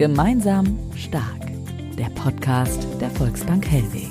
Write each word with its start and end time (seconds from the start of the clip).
Gemeinsam 0.00 0.78
stark. 0.96 1.52
Der 1.98 2.08
Podcast 2.14 2.86
der 3.02 3.10
Volksbank 3.10 3.70
Hellweg. 3.70 4.08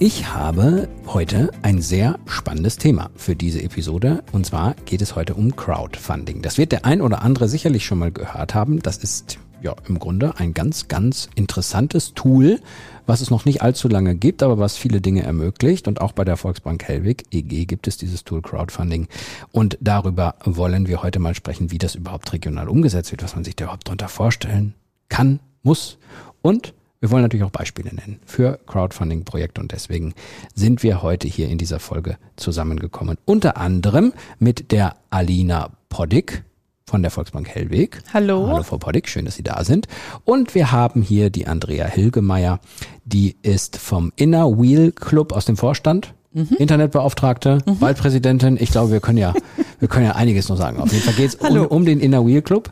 Ich 0.00 0.28
habe 0.28 0.86
heute 1.06 1.50
ein 1.62 1.80
sehr 1.80 2.18
spannendes 2.26 2.76
Thema 2.76 3.08
für 3.16 3.34
diese 3.34 3.62
Episode 3.62 4.22
und 4.32 4.44
zwar 4.44 4.74
geht 4.84 5.00
es 5.00 5.16
heute 5.16 5.32
um 5.32 5.56
Crowdfunding. 5.56 6.42
Das 6.42 6.58
wird 6.58 6.72
der 6.72 6.84
ein 6.84 7.00
oder 7.00 7.22
andere 7.22 7.48
sicherlich 7.48 7.86
schon 7.86 8.00
mal 8.00 8.12
gehört 8.12 8.54
haben. 8.54 8.80
Das 8.80 8.98
ist 8.98 9.38
ja 9.62 9.74
im 9.88 9.98
Grunde 9.98 10.36
ein 10.38 10.54
ganz, 10.54 10.88
ganz 10.88 11.28
interessantes 11.34 12.14
Tool, 12.14 12.60
was 13.06 13.20
es 13.20 13.30
noch 13.30 13.44
nicht 13.44 13.62
allzu 13.62 13.88
lange 13.88 14.14
gibt, 14.14 14.42
aber 14.42 14.58
was 14.58 14.76
viele 14.76 15.00
Dinge 15.00 15.22
ermöglicht. 15.22 15.88
Und 15.88 16.00
auch 16.00 16.12
bei 16.12 16.24
der 16.24 16.36
Volksbank 16.36 16.84
Hellwig, 16.84 17.24
EG, 17.30 17.64
gibt 17.66 17.88
es 17.88 17.96
dieses 17.96 18.24
Tool 18.24 18.42
Crowdfunding. 18.42 19.08
Und 19.50 19.78
darüber 19.80 20.36
wollen 20.44 20.86
wir 20.86 21.02
heute 21.02 21.18
mal 21.18 21.34
sprechen, 21.34 21.70
wie 21.70 21.78
das 21.78 21.94
überhaupt 21.94 22.32
regional 22.32 22.68
umgesetzt 22.68 23.10
wird, 23.10 23.22
was 23.22 23.34
man 23.34 23.44
sich 23.44 23.56
da 23.56 23.64
überhaupt 23.64 23.86
darunter 23.86 24.08
vorstellen 24.08 24.74
kann, 25.08 25.40
muss. 25.62 25.98
Und 26.42 26.74
wir 27.00 27.10
wollen 27.10 27.22
natürlich 27.22 27.44
auch 27.44 27.50
Beispiele 27.50 27.92
nennen 27.92 28.20
für 28.24 28.60
Crowdfunding-Projekte 28.66 29.60
und 29.60 29.72
deswegen 29.72 30.14
sind 30.54 30.84
wir 30.84 31.02
heute 31.02 31.26
hier 31.26 31.48
in 31.48 31.58
dieser 31.58 31.80
Folge 31.80 32.16
zusammengekommen. 32.36 33.18
Unter 33.24 33.56
anderem 33.56 34.12
mit 34.38 34.70
der 34.70 34.94
Alina 35.10 35.70
Poddick 35.88 36.44
von 36.92 37.00
der 37.00 37.10
Volksbank 37.10 37.48
Hellweg. 37.48 38.02
Hallo. 38.12 38.48
Hallo 38.48 38.62
Frau 38.62 38.76
Poddick, 38.76 39.08
schön, 39.08 39.24
dass 39.24 39.36
Sie 39.36 39.42
da 39.42 39.64
sind. 39.64 39.88
Und 40.26 40.54
wir 40.54 40.72
haben 40.72 41.00
hier 41.00 41.30
die 41.30 41.46
Andrea 41.46 41.86
Hilgemeier, 41.86 42.60
die 43.06 43.34
ist 43.40 43.78
vom 43.78 44.12
Inner 44.16 44.60
Wheel 44.60 44.92
Club 44.92 45.32
aus 45.32 45.46
dem 45.46 45.56
Vorstand. 45.56 46.12
Mhm. 46.34 46.48
Internetbeauftragte, 46.58 47.60
mhm. 47.64 47.80
Waldpräsidentin. 47.80 48.58
Ich 48.60 48.72
glaube, 48.72 48.92
wir 48.92 49.00
können 49.00 49.16
ja, 49.16 49.32
wir 49.78 49.88
können 49.88 50.04
ja 50.04 50.16
einiges 50.16 50.50
noch 50.50 50.58
sagen. 50.58 50.80
Auf 50.80 50.92
jeden 50.92 51.02
Fall 51.02 51.14
geht 51.14 51.28
es 51.28 51.34
um, 51.36 51.64
um, 51.64 51.86
den 51.86 51.98
Inner 51.98 52.26
Wheel 52.26 52.42
Club. 52.42 52.70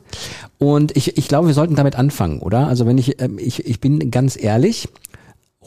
Und 0.58 0.94
ich, 0.98 1.16
ich 1.16 1.27
glaube, 1.27 1.46
wir 1.46 1.55
sollten 1.55 1.74
damit 1.74 1.96
anfangen, 1.96 2.40
oder? 2.40 2.66
Also 2.66 2.84
wenn 2.84 2.98
ich, 2.98 3.22
ähm, 3.22 3.38
ich, 3.38 3.64
ich 3.64 3.80
bin 3.80 4.10
ganz 4.10 4.36
ehrlich, 4.38 4.90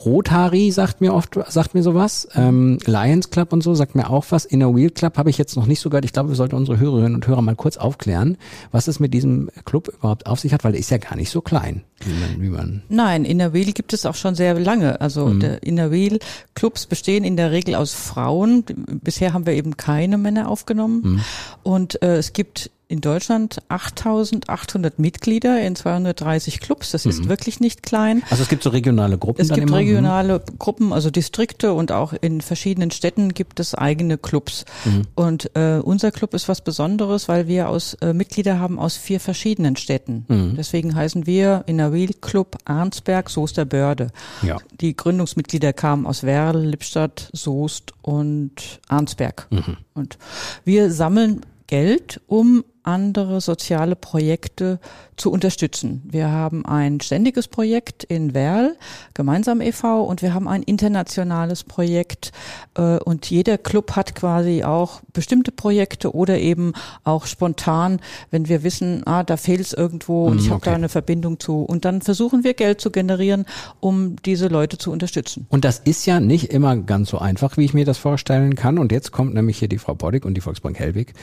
Rotary 0.06 0.72
sagt 0.72 1.02
mir 1.02 1.14
oft, 1.14 1.40
sagt 1.48 1.74
mir 1.74 1.84
sowas. 1.84 2.28
Ähm, 2.36 2.78
Lions 2.86 3.30
Club 3.30 3.54
und 3.54 3.62
so 3.62 3.74
sagt 3.74 3.96
mir 3.96 4.10
auch 4.10 4.26
was. 4.30 4.46
Inner 4.46 4.76
Wheel 4.76 4.90
Club 4.90 5.18
habe 5.18 5.30
ich 5.30 5.38
jetzt 5.38 5.56
noch 5.56 5.66
nicht 5.66 5.80
so 5.80 5.90
gehört. 5.90 6.06
Ich 6.06 6.14
glaube, 6.14 6.30
wir 6.30 6.36
sollten 6.36 6.56
unsere 6.56 6.80
Hörerinnen 6.80 7.16
und 7.16 7.28
Hörer 7.28 7.42
mal 7.42 7.56
kurz 7.56 7.78
aufklären, 7.78 8.38
was 8.72 8.88
es 8.88 9.00
mit 9.00 9.14
diesem 9.14 9.50
Club 9.66 9.88
überhaupt 9.88 10.28
auf 10.28 10.40
sich 10.40 10.54
hat, 10.54 10.64
weil 10.64 10.72
der 10.74 10.80
ist 10.80 10.92
ja 10.92 10.98
gar 10.98 11.16
nicht 11.16 11.30
so 11.30 11.42
klein, 11.42 11.84
wie 12.06 12.14
man, 12.14 12.42
wie 12.42 12.50
man 12.50 12.84
Nein, 12.90 13.26
Inner 13.26 13.54
Wheel 13.54 13.74
gibt 13.74 13.94
es 13.94 14.06
auch 14.06 14.16
schon 14.16 14.36
sehr 14.36 14.60
lange. 14.60 15.02
Also 15.02 15.28
mhm. 15.28 15.40
der 15.40 15.64
Inner 15.64 15.92
Wheel 15.92 16.20
Clubs 16.56 16.86
bestehen 16.86 17.24
in 17.24 17.38
der 17.38 17.52
Regel 17.52 17.76
aus 17.76 17.94
Frauen. 17.94 18.64
Bisher 19.04 19.34
haben 19.34 19.46
wir 19.46 19.54
eben 19.54 19.78
keine 19.78 20.18
Männer 20.18 20.50
aufgenommen. 20.50 21.02
Mhm. 21.04 21.22
Und 21.64 22.02
äh, 22.02 22.18
es 22.18 22.34
gibt 22.34 22.72
in 22.94 23.02
Deutschland 23.02 23.58
8800 23.70 25.00
Mitglieder 25.00 25.60
in 25.62 25.76
230 25.76 26.60
Clubs. 26.60 26.92
Das 26.92 27.08
ist 27.08 27.24
mhm. 27.24 27.30
wirklich 27.30 27.60
nicht 27.60 27.82
klein. 27.82 28.22
Also 28.30 28.44
es 28.44 28.50
gibt 28.50 28.62
so 28.62 28.70
regionale 28.70 29.18
Gruppen. 29.18 29.42
Es 29.42 29.50
gibt 29.50 29.70
immer? 29.70 29.78
regionale 29.78 30.40
mhm. 30.40 30.60
Gruppen, 30.60 30.94
also 30.94 31.10
Distrikte 31.10 31.74
und 31.74 31.92
auch 31.92 32.14
in 32.14 32.42
verschiedenen 32.42 32.92
Städten 32.92 33.34
gibt 33.34 33.60
es 33.60 33.74
eigene 33.74 34.20
Clubs. 34.20 34.66
Mhm. 34.86 35.02
Und 35.16 35.56
äh, 35.56 35.80
unser 35.82 36.12
Club 36.12 36.36
ist 36.36 36.48
was 36.48 36.62
Besonderes, 36.62 37.28
weil 37.28 37.48
wir 37.48 37.68
aus 37.68 37.96
äh, 37.96 38.14
Mitglieder 38.14 38.60
haben 38.60 38.78
aus 38.78 38.96
vier 38.96 39.20
verschiedenen 39.20 39.76
Städten. 39.76 40.26
Mhm. 40.28 40.54
Deswegen 40.56 40.94
heißen 40.94 41.26
wir 41.26 41.64
in 41.66 41.80
der 41.80 41.93
Wheel 41.94 42.14
Club 42.20 42.58
Arnsberg, 42.66 43.30
Soester-Börde. 43.30 44.10
Ja. 44.42 44.58
Die 44.82 44.96
Gründungsmitglieder 44.96 45.74
kamen 45.74 46.06
aus 46.06 46.24
Werl, 46.24 46.58
Lippstadt, 46.58 47.30
Soest 47.34 47.94
und 48.02 48.82
Arnsberg. 48.88 49.48
Mhm. 49.50 49.78
Und 49.94 50.18
wir 50.66 50.92
sammeln 50.92 51.42
Geld, 51.68 52.22
um 52.28 52.64
andere 52.84 53.42
soziale 53.42 53.96
Projekte 53.96 54.80
zu 55.16 55.32
unterstützen. 55.32 56.02
Wir 56.06 56.32
haben 56.32 56.66
ein 56.66 57.00
ständiges 57.00 57.48
Projekt 57.48 58.04
in 58.04 58.34
Werl, 58.34 58.76
gemeinsam 59.14 59.62
e.V. 59.62 60.04
und 60.04 60.22
wir 60.22 60.34
haben 60.34 60.48
ein 60.48 60.64
internationales 60.64 61.64
Projekt 61.64 62.32
äh, 62.76 62.98
und 62.98 63.30
jeder 63.30 63.58
Club 63.58 63.96
hat 63.96 64.16
quasi 64.16 64.64
auch 64.64 65.02
bestimmte 65.14 65.52
Projekte 65.52 66.14
oder 66.14 66.40
eben 66.40 66.74
auch 67.04 67.26
spontan, 67.26 68.00
wenn 68.32 68.48
wir 68.48 68.64
wissen, 68.64 69.04
ah, 69.06 69.24
da 69.24 69.38
fehlt 69.38 69.62
es 69.62 69.74
irgendwo 69.74 70.26
und 70.26 70.40
ich 70.40 70.48
habe 70.48 70.58
okay. 70.58 70.72
da 70.72 70.76
eine 70.76 70.90
Verbindung 70.90 71.40
zu 71.40 71.64
und 71.64 71.86
dann 71.86 72.02
versuchen 72.02 72.44
wir 72.44 72.54
Geld 72.54 72.82
zu 72.82 72.90
generieren, 72.90 73.46
um 73.80 74.16
diese 74.26 74.48
Leute 74.48 74.78
zu 74.78 74.92
unterstützen. 74.92 75.46
Und 75.50 75.64
das 75.64 75.80
ist 75.80 76.06
ja 76.06 76.20
nicht 76.20 76.52
immer 76.52 76.76
ganz 76.76 77.10
so 77.10 77.20
einfach, 77.20 77.58
wie 77.58 77.66
ich 77.66 77.74
mir 77.74 77.86
das 77.86 77.98
vorstellen 77.98 78.56
kann 78.56 78.78
und 78.78 78.92
jetzt 78.92 79.12
kommt 79.12 79.34
nämlich 79.34 79.60
hier 79.60 79.68
die 79.68 79.78
Frau 79.78 79.94
Boddick 79.94 80.26
und 80.26 80.34
die 80.34 80.42
Volksbank 80.42 80.80
Hellwig 80.80 81.14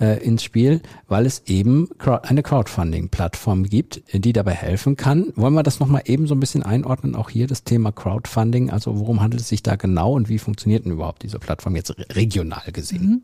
äh, 0.00 0.22
ins 0.22 0.42
Spiel, 0.42 0.80
weil 1.10 1.26
es 1.26 1.42
eben 1.46 1.88
eine 2.22 2.42
Crowdfunding-Plattform 2.42 3.64
gibt, 3.64 4.02
die 4.12 4.32
dabei 4.32 4.52
helfen 4.52 4.96
kann. 4.96 5.32
Wollen 5.36 5.54
wir 5.54 5.62
das 5.62 5.80
nochmal 5.80 6.02
eben 6.04 6.26
so 6.26 6.34
ein 6.34 6.40
bisschen 6.40 6.62
einordnen, 6.62 7.16
auch 7.16 7.30
hier 7.30 7.46
das 7.46 7.64
Thema 7.64 7.92
Crowdfunding, 7.92 8.70
also 8.70 8.98
worum 8.98 9.20
handelt 9.20 9.42
es 9.42 9.48
sich 9.48 9.62
da 9.62 9.76
genau 9.76 10.12
und 10.12 10.28
wie 10.28 10.38
funktioniert 10.38 10.84
denn 10.84 10.92
überhaupt 10.92 11.22
diese 11.22 11.38
Plattform 11.38 11.76
jetzt 11.76 11.94
regional 12.14 12.72
gesehen? 12.72 13.02
Mhm. 13.02 13.22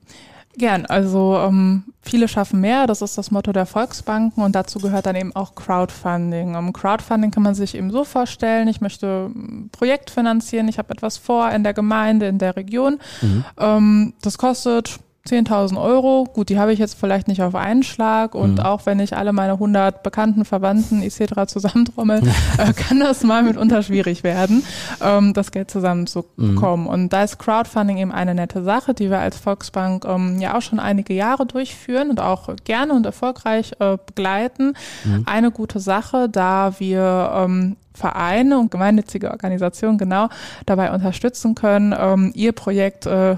Gern, 0.58 0.86
also 0.86 1.36
ähm, 1.36 1.84
viele 2.00 2.28
schaffen 2.28 2.62
mehr, 2.62 2.86
das 2.86 3.02
ist 3.02 3.19
das 3.19 3.30
Motto 3.30 3.52
der 3.52 3.66
Volksbanken 3.66 4.42
und 4.42 4.54
dazu 4.54 4.78
gehört 4.78 5.04
dann 5.04 5.14
eben 5.14 5.36
auch 5.36 5.54
Crowdfunding. 5.54 6.56
Um, 6.56 6.72
Crowdfunding 6.72 7.30
kann 7.30 7.42
man 7.42 7.54
sich 7.54 7.74
eben 7.74 7.91
so 7.91 8.04
vorstellen, 8.04 8.66
ich 8.66 8.80
möchte 8.80 9.30
ein 9.34 9.68
Projekt 9.70 10.08
finanzieren, 10.08 10.68
ich 10.68 10.78
habe 10.78 10.94
etwas 10.94 11.18
vor 11.18 11.50
in 11.50 11.62
der 11.62 11.74
Gemeinde, 11.74 12.26
in 12.26 12.38
der 12.38 12.56
Region. 12.56 13.00
Mhm. 13.20 13.44
Ähm, 13.58 14.14
das 14.22 14.38
kostet 14.38 14.98
10.000 15.26 15.81
Euro, 15.81 16.25
gut, 16.25 16.48
die 16.48 16.59
habe 16.59 16.72
ich 16.72 16.78
jetzt 16.78 16.98
vielleicht 16.98 17.28
nicht 17.28 17.42
auf 17.42 17.54
einen 17.54 17.82
Schlag 17.82 18.34
und 18.34 18.54
mhm. 18.54 18.60
auch 18.60 18.87
wenn 18.87 19.00
ich 19.00 19.16
alle 19.16 19.32
meine 19.32 19.54
100 19.54 20.03
Bekannten, 20.03 20.44
Verwandten 20.44 21.03
etc. 21.03 21.47
zusammentrommel, 21.47 22.22
äh, 22.59 22.72
kann 22.72 23.00
das 23.00 23.22
mal 23.25 23.42
mitunter 23.42 23.82
schwierig 23.82 24.22
werden, 24.25 24.62
ähm, 25.00 25.34
das 25.34 25.50
Geld 25.50 25.70
zusammenzubekommen. 25.70 26.86
Mhm. 26.86 26.91
Und 26.91 27.12
da 27.12 27.25
ist 27.25 27.38
Crowdfunding 27.38 27.98
eben 27.98 28.12
eine 28.12 28.34
nette 28.34 28.62
Sache, 28.62 28.94
die 28.94 29.10
wir 29.10 29.19
als 29.19 29.36
Volksbank 29.38 30.04
ähm, 30.04 30.38
ja 30.41 30.56
auch 30.56 30.62
schon 30.62 30.78
einige 30.81 31.15
Jahre 31.15 31.47
durchführen 31.47 32.10
und 32.10 32.20
auch 32.20 32.48
gerne 32.65 32.92
und 32.92 33.06
erfolgreich 33.06 33.72
äh, 33.81 33.97
begleiten. 34.04 34.75
Mhm. 35.04 35.25
Eine 35.26 35.50
gute 35.50 35.81
Sache, 35.81 36.28
da 36.28 36.78
wir 36.78 37.32
ähm, 37.34 37.76
Vereine 37.97 38.59
und 38.59 38.70
gemeinnützige 38.70 39.31
Organisationen 39.31 39.98
genau 39.98 40.28
dabei 40.66 40.92
unterstützen 40.92 41.54
können, 41.54 41.94
ähm, 41.98 42.31
ihr 42.34 42.53
Projekt 42.53 43.06
äh, 43.06 43.36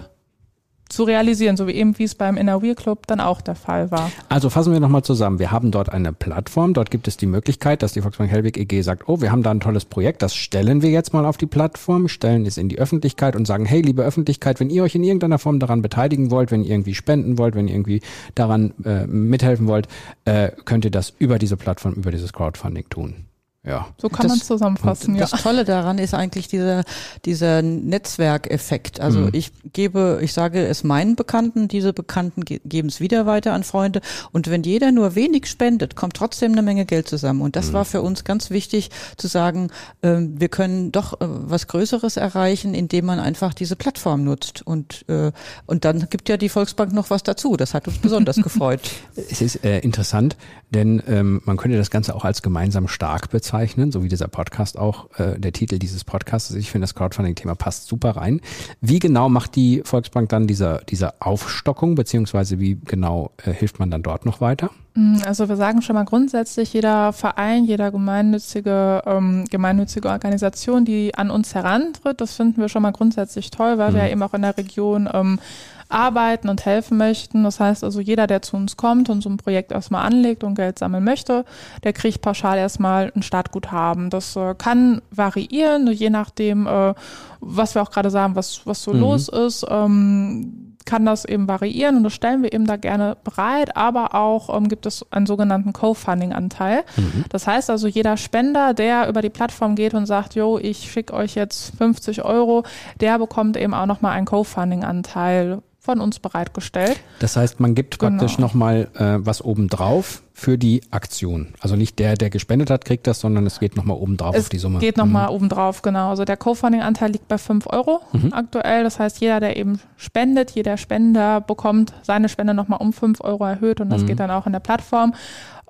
zu 0.88 1.04
realisieren, 1.04 1.56
so 1.56 1.66
wie 1.66 1.72
eben 1.72 1.98
wie 1.98 2.04
es 2.04 2.14
beim 2.14 2.36
Inner 2.36 2.62
Wheel 2.62 2.74
Club 2.74 3.06
dann 3.06 3.20
auch 3.20 3.40
der 3.40 3.54
Fall 3.54 3.90
war. 3.90 4.10
Also 4.28 4.50
fassen 4.50 4.72
wir 4.72 4.80
nochmal 4.80 5.02
zusammen. 5.02 5.38
Wir 5.38 5.50
haben 5.50 5.70
dort 5.70 5.90
eine 5.90 6.12
Plattform, 6.12 6.74
dort 6.74 6.90
gibt 6.90 7.08
es 7.08 7.16
die 7.16 7.26
Möglichkeit, 7.26 7.82
dass 7.82 7.92
die 7.92 8.00
Volksbank 8.00 8.30
Hellwig 8.30 8.56
EG 8.56 8.82
sagt, 8.82 9.08
oh, 9.08 9.20
wir 9.20 9.30
haben 9.30 9.42
da 9.42 9.50
ein 9.50 9.60
tolles 9.60 9.84
Projekt, 9.84 10.22
das 10.22 10.34
stellen 10.34 10.82
wir 10.82 10.90
jetzt 10.90 11.12
mal 11.12 11.26
auf 11.26 11.36
die 11.36 11.46
Plattform, 11.46 12.08
stellen 12.08 12.46
es 12.46 12.56
in 12.56 12.68
die 12.68 12.78
Öffentlichkeit 12.78 13.36
und 13.36 13.46
sagen, 13.46 13.64
hey, 13.66 13.80
liebe 13.80 14.02
Öffentlichkeit, 14.02 14.60
wenn 14.60 14.70
ihr 14.70 14.82
euch 14.82 14.94
in 14.94 15.04
irgendeiner 15.04 15.38
Form 15.38 15.58
daran 15.58 15.82
beteiligen 15.82 16.30
wollt, 16.30 16.50
wenn 16.50 16.64
ihr 16.64 16.70
irgendwie 16.70 16.94
spenden 16.94 17.38
wollt, 17.38 17.54
wenn 17.54 17.68
ihr 17.68 17.74
irgendwie 17.74 18.00
daran 18.34 18.72
äh, 18.84 19.06
mithelfen 19.06 19.66
wollt, 19.66 19.88
äh, 20.24 20.50
könnt 20.64 20.84
ihr 20.84 20.90
das 20.90 21.12
über 21.18 21.38
diese 21.38 21.56
Plattform, 21.56 21.94
über 21.94 22.10
dieses 22.10 22.32
Crowdfunding 22.32 22.88
tun. 22.88 23.27
Ja. 23.68 23.86
So 23.98 24.08
kann 24.08 24.28
man 24.28 24.40
zusammenfassen, 24.40 25.14
ja. 25.14 25.26
Das 25.26 25.42
Tolle 25.42 25.64
daran 25.66 25.98
ist 25.98 26.14
eigentlich 26.14 26.48
dieser, 26.48 26.84
dieser 27.26 27.60
Netzwerkeffekt. 27.60 28.98
Also 29.00 29.20
mhm. 29.20 29.30
ich 29.32 29.52
gebe, 29.74 30.20
ich 30.22 30.32
sage 30.32 30.66
es 30.66 30.84
meinen 30.84 31.16
Bekannten, 31.16 31.68
diese 31.68 31.92
Bekannten 31.92 32.44
ge 32.44 32.60
geben 32.64 32.88
es 32.88 33.00
wieder 33.00 33.26
weiter 33.26 33.52
an 33.52 33.64
Freunde. 33.64 34.00
Und 34.32 34.48
wenn 34.48 34.62
jeder 34.62 34.90
nur 34.90 35.14
wenig 35.14 35.46
spendet, 35.46 35.96
kommt 35.96 36.16
trotzdem 36.16 36.52
eine 36.52 36.62
Menge 36.62 36.86
Geld 36.86 37.08
zusammen. 37.08 37.42
Und 37.42 37.56
das 37.56 37.68
mhm. 37.68 37.72
war 37.74 37.84
für 37.84 38.00
uns 38.00 38.24
ganz 38.24 38.48
wichtig 38.48 38.90
zu 39.18 39.26
sagen, 39.28 39.70
äh, 40.00 40.16
wir 40.18 40.48
können 40.48 40.90
doch 40.90 41.20
äh, 41.20 41.26
was 41.28 41.66
Größeres 41.66 42.16
erreichen, 42.16 42.72
indem 42.72 43.04
man 43.04 43.20
einfach 43.20 43.52
diese 43.52 43.76
Plattform 43.76 44.24
nutzt. 44.24 44.62
Und, 44.66 45.04
äh, 45.08 45.30
und 45.66 45.84
dann 45.84 46.08
gibt 46.08 46.30
ja 46.30 46.38
die 46.38 46.48
Volksbank 46.48 46.94
noch 46.94 47.10
was 47.10 47.22
dazu. 47.22 47.56
Das 47.58 47.74
hat 47.74 47.86
uns 47.86 47.98
besonders 47.98 48.36
gefreut. 48.36 48.80
Es 49.30 49.42
ist 49.42 49.64
äh, 49.64 49.80
interessant, 49.80 50.36
denn 50.70 51.02
ähm, 51.06 51.42
man 51.44 51.56
könnte 51.56 51.76
das 51.76 51.90
Ganze 51.90 52.14
auch 52.14 52.24
als 52.24 52.40
gemeinsam 52.40 52.88
stark 52.88 53.30
bezeichnen 53.30 53.57
aufzeichnen, 53.58 53.90
so 53.90 54.02
wie 54.04 54.08
dieser 54.08 54.28
Podcast 54.28 54.78
auch, 54.78 55.08
äh, 55.18 55.38
der 55.38 55.52
Titel 55.52 55.78
dieses 55.78 56.04
Podcasts. 56.04 56.54
Ich 56.54 56.70
finde, 56.70 56.84
das 56.84 56.94
Crowdfunding-Thema 56.94 57.56
passt 57.56 57.88
super 57.88 58.10
rein. 58.10 58.40
Wie 58.80 59.00
genau 59.00 59.28
macht 59.28 59.56
die 59.56 59.82
Volksbank 59.84 60.28
dann 60.28 60.46
diese, 60.46 60.80
diese 60.88 61.20
Aufstockung, 61.20 61.96
beziehungsweise 61.96 62.60
wie 62.60 62.78
genau 62.84 63.32
äh, 63.44 63.52
hilft 63.52 63.80
man 63.80 63.90
dann 63.90 64.02
dort 64.02 64.26
noch 64.26 64.40
weiter? 64.40 64.70
Mm, 64.94 65.16
also 65.26 65.48
wir 65.48 65.56
sagen 65.56 65.82
schon 65.82 65.94
mal 65.94 66.04
grundsätzlich, 66.04 66.72
jeder 66.72 67.12
Verein, 67.12 67.64
jeder 67.64 67.90
gemeinnützige, 67.90 69.02
ähm, 69.06 69.44
gemeinnützige 69.50 70.08
Organisation, 70.08 70.84
die 70.84 71.14
an 71.14 71.30
uns 71.30 71.54
herantritt, 71.54 72.20
das 72.20 72.34
finden 72.34 72.60
wir 72.60 72.68
schon 72.68 72.82
mal 72.82 72.92
grundsätzlich 72.92 73.50
toll, 73.50 73.78
weil 73.78 73.90
mhm. 73.90 73.94
wir 73.94 74.06
ja 74.06 74.12
eben 74.12 74.22
auch 74.22 74.34
in 74.34 74.42
der 74.42 74.56
Region 74.56 75.08
ähm, 75.12 75.40
arbeiten 75.88 76.48
und 76.48 76.64
helfen 76.64 76.98
möchten. 76.98 77.44
Das 77.44 77.60
heißt 77.60 77.84
also, 77.84 78.00
jeder, 78.00 78.26
der 78.26 78.42
zu 78.42 78.56
uns 78.56 78.76
kommt 78.76 79.08
und 79.08 79.22
so 79.22 79.30
ein 79.30 79.36
Projekt 79.36 79.72
erstmal 79.72 80.04
anlegt 80.04 80.44
und 80.44 80.54
Geld 80.54 80.78
sammeln 80.78 81.04
möchte, 81.04 81.44
der 81.82 81.92
kriegt 81.92 82.22
pauschal 82.22 82.58
erstmal 82.58 83.12
ein 83.14 83.22
Startguthaben. 83.22 84.10
Das 84.10 84.36
äh, 84.36 84.54
kann 84.56 85.02
variieren, 85.10 85.90
je 85.92 86.10
nachdem, 86.10 86.66
äh, 86.66 86.94
was 87.40 87.74
wir 87.74 87.82
auch 87.82 87.90
gerade 87.90 88.10
sagen, 88.10 88.36
was, 88.36 88.66
was 88.66 88.82
so 88.82 88.92
mhm. 88.92 89.00
los 89.00 89.28
ist. 89.28 89.66
Ähm, 89.68 90.68
kann 90.88 91.04
das 91.04 91.26
eben 91.26 91.46
variieren 91.46 91.98
und 91.98 92.04
das 92.04 92.14
stellen 92.14 92.42
wir 92.42 92.50
eben 92.54 92.66
da 92.66 92.76
gerne 92.76 93.18
bereit, 93.22 93.76
aber 93.76 94.14
auch 94.14 94.56
ähm, 94.56 94.68
gibt 94.68 94.86
es 94.86 95.04
einen 95.10 95.26
sogenannten 95.26 95.74
Co-Funding-Anteil. 95.74 96.82
Mhm. 96.96 97.26
Das 97.28 97.46
heißt 97.46 97.68
also, 97.68 97.86
jeder 97.86 98.16
Spender, 98.16 98.72
der 98.72 99.06
über 99.06 99.20
die 99.20 99.28
Plattform 99.28 99.74
geht 99.74 99.92
und 99.92 100.06
sagt, 100.06 100.34
jo, 100.34 100.58
ich 100.58 100.90
schicke 100.90 101.12
euch 101.12 101.34
jetzt 101.34 101.76
50 101.76 102.24
Euro, 102.24 102.64
der 103.00 103.18
bekommt 103.18 103.58
eben 103.58 103.74
auch 103.74 103.84
nochmal 103.84 104.12
einen 104.12 104.24
Co-Funding-Anteil 104.24 105.60
von 105.88 106.02
uns 106.02 106.18
bereitgestellt. 106.18 107.00
Das 107.18 107.38
heißt, 107.38 107.60
man 107.60 107.74
gibt 107.74 107.98
genau. 107.98 108.10
praktisch 108.10 108.36
nochmal 108.36 108.88
äh, 108.94 109.16
was 109.24 109.42
obendrauf 109.42 110.22
für 110.34 110.58
die 110.58 110.82
Aktion. 110.90 111.54
Also 111.60 111.76
nicht 111.76 111.98
der, 111.98 112.14
der 112.14 112.28
gespendet 112.28 112.68
hat, 112.68 112.84
kriegt 112.84 113.06
das, 113.06 113.20
sondern 113.20 113.46
es 113.46 113.58
geht 113.58 113.74
nochmal 113.74 113.96
obendrauf 113.96 114.36
es 114.36 114.42
auf 114.42 114.48
die 114.50 114.58
Summe. 114.58 114.76
Es 114.76 114.80
geht 114.82 114.98
nochmal 114.98 115.30
mhm. 115.30 115.36
obendrauf, 115.36 115.80
genau. 115.80 116.10
Also 116.10 116.26
der 116.26 116.36
Co-Funding-Anteil 116.36 117.12
liegt 117.12 117.26
bei 117.26 117.38
5 117.38 117.68
Euro 117.68 118.02
mhm. 118.12 118.34
aktuell. 118.34 118.84
Das 118.84 118.98
heißt, 118.98 119.18
jeder, 119.22 119.40
der 119.40 119.56
eben 119.56 119.80
spendet, 119.96 120.50
jeder 120.50 120.76
Spender 120.76 121.40
bekommt 121.40 121.94
seine 122.02 122.28
Spende 122.28 122.52
nochmal 122.52 122.80
um 122.82 122.92
5 122.92 123.22
Euro 123.22 123.46
erhöht 123.46 123.80
und 123.80 123.88
das 123.88 124.02
mhm. 124.02 124.08
geht 124.08 124.20
dann 124.20 124.30
auch 124.30 124.44
in 124.44 124.52
der 124.52 124.60
Plattform. 124.60 125.14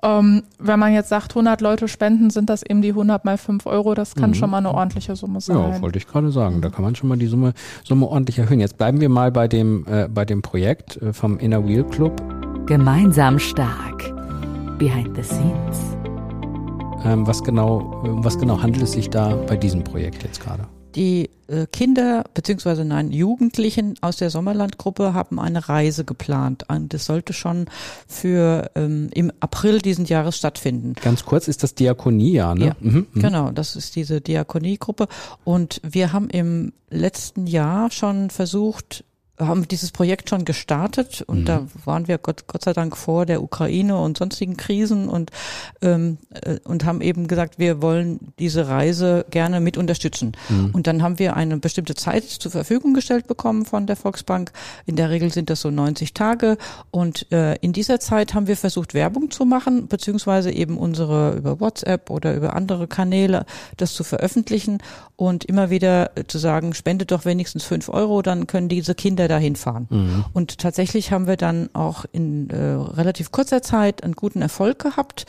Ähm, 0.01 0.43
wenn 0.59 0.79
man 0.79 0.93
jetzt 0.93 1.09
sagt, 1.09 1.31
100 1.31 1.61
Leute 1.61 1.87
spenden, 1.87 2.29
sind 2.29 2.49
das 2.49 2.63
eben 2.63 2.81
die 2.81 2.89
100 2.89 3.25
mal 3.25 3.37
5 3.37 3.65
Euro. 3.65 3.93
Das 3.95 4.15
kann 4.15 4.31
mhm. 4.31 4.35
schon 4.35 4.49
mal 4.49 4.59
eine 4.59 4.73
ordentliche 4.73 5.15
Summe 5.15 5.41
sein. 5.41 5.57
Ja, 5.57 5.81
wollte 5.81 5.97
ich 5.97 6.07
gerade 6.07 6.31
sagen. 6.31 6.61
Da 6.61 6.69
kann 6.69 6.83
man 6.83 6.95
schon 6.95 7.09
mal 7.09 7.17
die 7.17 7.27
Summe, 7.27 7.53
Summe 7.83 8.07
ordentlich 8.07 8.39
erhöhen. 8.39 8.59
Jetzt 8.59 8.77
bleiben 8.77 9.01
wir 9.01 9.09
mal 9.09 9.31
bei 9.31 9.47
dem, 9.47 9.85
äh, 9.87 10.07
bei 10.07 10.25
dem 10.25 10.41
Projekt 10.41 11.01
äh, 11.01 11.13
vom 11.13 11.37
Inner 11.37 11.67
Wheel 11.67 11.83
Club. 11.83 12.21
Gemeinsam 12.65 13.39
stark. 13.39 14.13
Behind 14.77 15.15
the 15.15 15.23
scenes. 15.23 15.97
Ähm, 17.03 17.25
was 17.27 17.43
genau, 17.43 18.01
was 18.03 18.37
genau 18.37 18.61
handelt 18.61 18.83
es 18.83 18.93
sich 18.93 19.09
da 19.09 19.35
bei 19.35 19.57
diesem 19.57 19.83
Projekt 19.83 20.23
jetzt 20.23 20.41
gerade? 20.41 20.67
Die 20.95 21.29
äh, 21.47 21.65
Kinder 21.71 22.23
beziehungsweise 22.33 22.85
nein 22.85 23.11
Jugendlichen 23.11 23.95
aus 24.01 24.17
der 24.17 24.29
Sommerlandgruppe 24.29 25.13
haben 25.13 25.39
eine 25.39 25.69
Reise 25.69 26.05
geplant. 26.05 26.65
Und 26.67 26.93
das 26.93 27.05
sollte 27.05 27.33
schon 27.33 27.65
für 28.07 28.71
ähm, 28.75 29.09
im 29.13 29.31
April 29.39 29.79
diesen 29.79 30.05
Jahres 30.05 30.37
stattfinden. 30.37 30.93
Ganz 31.01 31.25
kurz 31.25 31.47
ist 31.47 31.63
das 31.63 31.75
Diakonie, 31.75 32.33
ja, 32.33 32.55
ne? 32.55 32.67
Ja, 32.67 32.75
mhm, 32.79 33.07
mhm. 33.13 33.21
genau, 33.21 33.51
das 33.51 33.75
ist 33.75 33.95
diese 33.95 34.21
Diakoniegruppe. 34.21 35.07
Und 35.43 35.81
wir 35.83 36.13
haben 36.13 36.29
im 36.29 36.73
letzten 36.89 37.47
Jahr 37.47 37.91
schon 37.91 38.29
versucht, 38.29 39.03
haben 39.39 39.67
dieses 39.67 39.91
Projekt 39.91 40.29
schon 40.29 40.45
gestartet 40.45 41.23
und 41.25 41.41
mhm. 41.41 41.45
da 41.45 41.67
waren 41.85 42.07
wir 42.07 42.17
Gott, 42.17 42.45
Gott 42.47 42.63
sei 42.63 42.73
Dank 42.73 42.97
vor 42.97 43.25
der 43.25 43.41
Ukraine 43.41 43.97
und 43.97 44.17
sonstigen 44.17 44.57
Krisen 44.57 45.07
und 45.07 45.31
ähm, 45.81 46.17
äh, 46.31 46.57
und 46.65 46.85
haben 46.85 47.01
eben 47.01 47.27
gesagt, 47.27 47.57
wir 47.57 47.81
wollen 47.81 48.33
diese 48.37 48.67
Reise 48.67 49.25
gerne 49.29 49.59
mit 49.59 49.77
unterstützen. 49.77 50.33
Mhm. 50.49 50.71
Und 50.73 50.87
dann 50.87 51.01
haben 51.01 51.19
wir 51.19 51.35
eine 51.35 51.57
bestimmte 51.57 51.95
Zeit 51.95 52.25
zur 52.25 52.51
Verfügung 52.51 52.93
gestellt 52.93 53.27
bekommen 53.27 53.65
von 53.65 53.87
der 53.87 53.95
Volksbank. 53.95 54.51
In 54.85 54.97
der 54.97 55.09
Regel 55.09 55.31
sind 55.31 55.49
das 55.49 55.61
so 55.61 55.71
90 55.71 56.13
Tage 56.13 56.57
und 56.91 57.31
äh, 57.31 57.55
in 57.55 57.71
dieser 57.71 57.99
Zeit 57.99 58.33
haben 58.33 58.47
wir 58.47 58.57
versucht 58.57 58.93
Werbung 58.93 59.31
zu 59.31 59.45
machen 59.45 59.87
beziehungsweise 59.87 60.51
eben 60.51 60.77
unsere 60.77 61.35
über 61.37 61.59
WhatsApp 61.59 62.09
oder 62.09 62.35
über 62.35 62.55
andere 62.55 62.87
Kanäle 62.87 63.45
das 63.77 63.93
zu 63.93 64.03
veröffentlichen 64.03 64.79
und 65.15 65.45
immer 65.45 65.69
wieder 65.69 66.11
zu 66.27 66.37
sagen, 66.37 66.73
spendet 66.73 67.11
doch 67.11 67.25
wenigstens 67.25 67.63
fünf 67.63 67.89
Euro, 67.89 68.21
dann 68.21 68.47
können 68.47 68.67
diese 68.67 68.95
Kinder 68.95 69.28
dahin 69.29 69.55
fahren. 69.55 69.87
Mhm. 69.89 70.25
Und 70.33 70.57
tatsächlich 70.57 71.11
haben 71.11 71.27
wir 71.27 71.37
dann 71.37 71.69
auch 71.73 72.05
in 72.11 72.49
äh, 72.49 72.57
relativ 72.57 73.31
kurzer 73.31 73.61
Zeit 73.61 74.03
einen 74.03 74.13
guten 74.13 74.41
Erfolg 74.41 74.79
gehabt, 74.79 75.25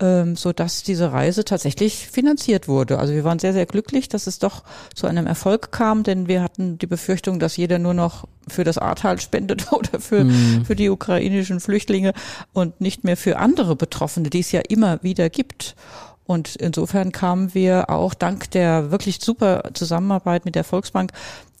ähm, 0.00 0.34
so 0.36 0.52
dass 0.52 0.82
diese 0.82 1.12
Reise 1.12 1.44
tatsächlich 1.44 2.08
finanziert 2.08 2.66
wurde. 2.66 2.98
Also 2.98 3.14
wir 3.14 3.24
waren 3.24 3.38
sehr, 3.38 3.52
sehr 3.52 3.66
glücklich, 3.66 4.08
dass 4.08 4.26
es 4.26 4.38
doch 4.38 4.64
zu 4.94 5.06
einem 5.06 5.26
Erfolg 5.26 5.70
kam, 5.70 6.02
denn 6.02 6.28
wir 6.28 6.42
hatten 6.42 6.78
die 6.78 6.86
Befürchtung, 6.86 7.38
dass 7.38 7.56
jeder 7.56 7.78
nur 7.78 7.94
noch 7.94 8.26
für 8.48 8.64
das 8.64 8.78
Ahrtal 8.78 9.20
spendet 9.20 9.72
oder 9.72 10.00
für, 10.00 10.24
mhm. 10.24 10.64
für 10.64 10.74
die 10.74 10.90
ukrainischen 10.90 11.60
Flüchtlinge 11.60 12.12
und 12.52 12.80
nicht 12.80 13.04
mehr 13.04 13.16
für 13.16 13.38
andere 13.38 13.76
Betroffene, 13.76 14.30
die 14.30 14.40
es 14.40 14.52
ja 14.52 14.62
immer 14.68 15.02
wieder 15.02 15.30
gibt. 15.30 15.76
Und 16.24 16.56
insofern 16.56 17.12
kamen 17.12 17.52
wir 17.54 17.90
auch 17.90 18.14
dank 18.14 18.50
der 18.52 18.90
wirklich 18.90 19.20
super 19.20 19.70
Zusammenarbeit 19.74 20.44
mit 20.44 20.54
der 20.54 20.64
Volksbank 20.64 21.12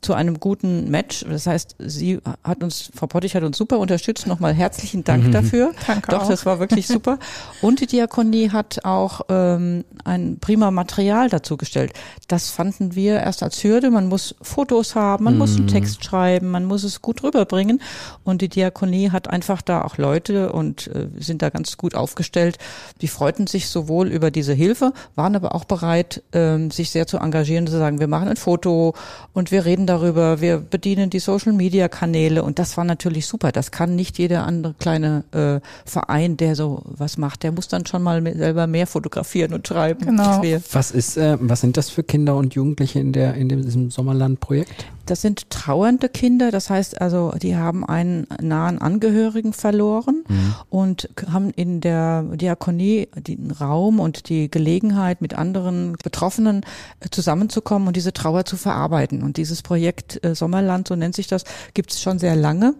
zu 0.02 0.14
einem 0.14 0.40
guten 0.40 0.90
Match. 0.90 1.24
Das 1.28 1.46
heißt, 1.46 1.76
sie 1.78 2.18
hat 2.42 2.62
uns, 2.62 2.90
Frau 2.94 3.06
Pottich 3.06 3.36
hat 3.36 3.44
uns 3.44 3.56
super 3.56 3.78
unterstützt. 3.78 4.26
Nochmal 4.26 4.52
herzlichen 4.52 5.04
Dank 5.04 5.24
mhm. 5.28 5.32
dafür. 5.32 5.72
Danke 5.86 6.10
Doch, 6.10 6.24
auch. 6.24 6.28
das 6.28 6.44
war 6.44 6.58
wirklich 6.58 6.86
super. 6.88 7.18
Und 7.60 7.80
die 7.80 7.86
Diakonie 7.86 8.50
hat 8.50 8.84
auch 8.84 9.22
ähm, 9.28 9.84
ein 10.04 10.38
prima 10.40 10.72
Material 10.72 11.28
dazu 11.28 11.56
gestellt. 11.56 11.92
Das 12.26 12.50
fanden 12.50 12.96
wir 12.96 13.20
erst 13.20 13.44
als 13.44 13.62
Hürde. 13.62 13.90
Man 13.90 14.08
muss 14.08 14.34
Fotos 14.42 14.96
haben, 14.96 15.24
man 15.24 15.34
mhm. 15.34 15.38
muss 15.38 15.54
einen 15.54 15.66
mhm. 15.66 15.70
Text 15.70 16.04
schreiben, 16.04 16.50
man 16.50 16.64
muss 16.64 16.82
es 16.82 17.00
gut 17.00 17.22
rüberbringen. 17.22 17.80
Und 18.24 18.42
die 18.42 18.48
Diakonie 18.48 19.10
hat 19.10 19.30
einfach 19.30 19.62
da 19.62 19.82
auch 19.82 19.98
Leute 19.98 20.52
und 20.52 20.88
äh, 20.88 21.06
sind 21.18 21.42
da 21.42 21.50
ganz 21.50 21.76
gut 21.76 21.94
aufgestellt. 21.94 22.58
Die 23.02 23.08
freuten 23.08 23.46
sich 23.46 23.68
sowohl 23.68 24.08
über 24.08 24.32
diese 24.32 24.52
Hilfe, 24.52 24.92
waren 25.14 25.36
aber 25.36 25.54
auch 25.54 25.64
bereit, 25.64 26.24
ähm, 26.32 26.72
sich 26.72 26.90
sehr 26.90 27.06
zu 27.06 27.18
engagieren, 27.18 27.68
zu 27.68 27.78
sagen, 27.78 28.00
wir 28.00 28.08
machen 28.08 28.28
ein 28.28 28.36
Foto 28.36 28.94
und 29.32 29.52
wir 29.52 29.64
reden 29.64 29.86
darüber, 29.92 30.40
wir 30.40 30.58
bedienen 30.58 31.10
die 31.10 31.18
Social-Media-Kanäle 31.18 32.42
und 32.42 32.58
das 32.58 32.76
war 32.76 32.84
natürlich 32.84 33.26
super. 33.26 33.52
Das 33.52 33.70
kann 33.70 33.94
nicht 33.94 34.18
jeder 34.18 34.46
andere 34.46 34.74
kleine 34.78 35.24
äh, 35.32 35.60
Verein, 35.88 36.36
der 36.36 36.56
so 36.56 36.82
was 36.84 37.18
macht. 37.18 37.42
Der 37.42 37.52
muss 37.52 37.68
dann 37.68 37.86
schon 37.86 38.02
mal 38.02 38.22
selber 38.34 38.66
mehr 38.66 38.86
fotografieren 38.86 39.52
und 39.52 39.66
schreiben. 39.68 40.04
Genau. 40.04 40.42
Was 40.72 40.90
ist, 40.90 41.16
äh, 41.16 41.36
was 41.40 41.60
sind 41.60 41.76
das 41.76 41.90
für 41.90 42.02
Kinder 42.02 42.36
und 42.36 42.54
Jugendliche 42.54 43.00
in 43.00 43.12
der 43.12 43.34
in 43.34 43.48
diesem 43.48 43.90
Sommerland-Projekt? 43.90 44.86
Das 45.06 45.20
sind 45.20 45.50
trauernde 45.50 46.08
Kinder, 46.08 46.50
das 46.50 46.70
heißt 46.70 47.00
also, 47.00 47.32
die 47.40 47.56
haben 47.56 47.84
einen 47.84 48.26
nahen 48.40 48.80
Angehörigen 48.80 49.52
verloren 49.52 50.24
mhm. 50.28 50.54
und 50.70 51.08
haben 51.30 51.50
in 51.50 51.80
der 51.80 52.22
Diakonie 52.22 53.08
den 53.16 53.50
Raum 53.50 54.00
und 54.00 54.28
die 54.28 54.50
Gelegenheit, 54.50 55.20
mit 55.20 55.34
anderen 55.34 55.96
Betroffenen 56.02 56.64
äh, 57.00 57.08
zusammenzukommen 57.10 57.88
und 57.88 57.96
diese 57.96 58.12
Trauer 58.12 58.44
zu 58.44 58.56
verarbeiten. 58.56 59.22
Und 59.22 59.36
dieses 59.36 59.62
Projekt 59.62 60.24
äh, 60.24 60.34
Sommerland, 60.34 60.88
so 60.88 60.96
nennt 60.96 61.14
sich 61.14 61.26
das, 61.26 61.44
gibt 61.74 61.92
es 61.92 62.00
schon 62.00 62.18
sehr 62.18 62.36
lange. 62.36 62.74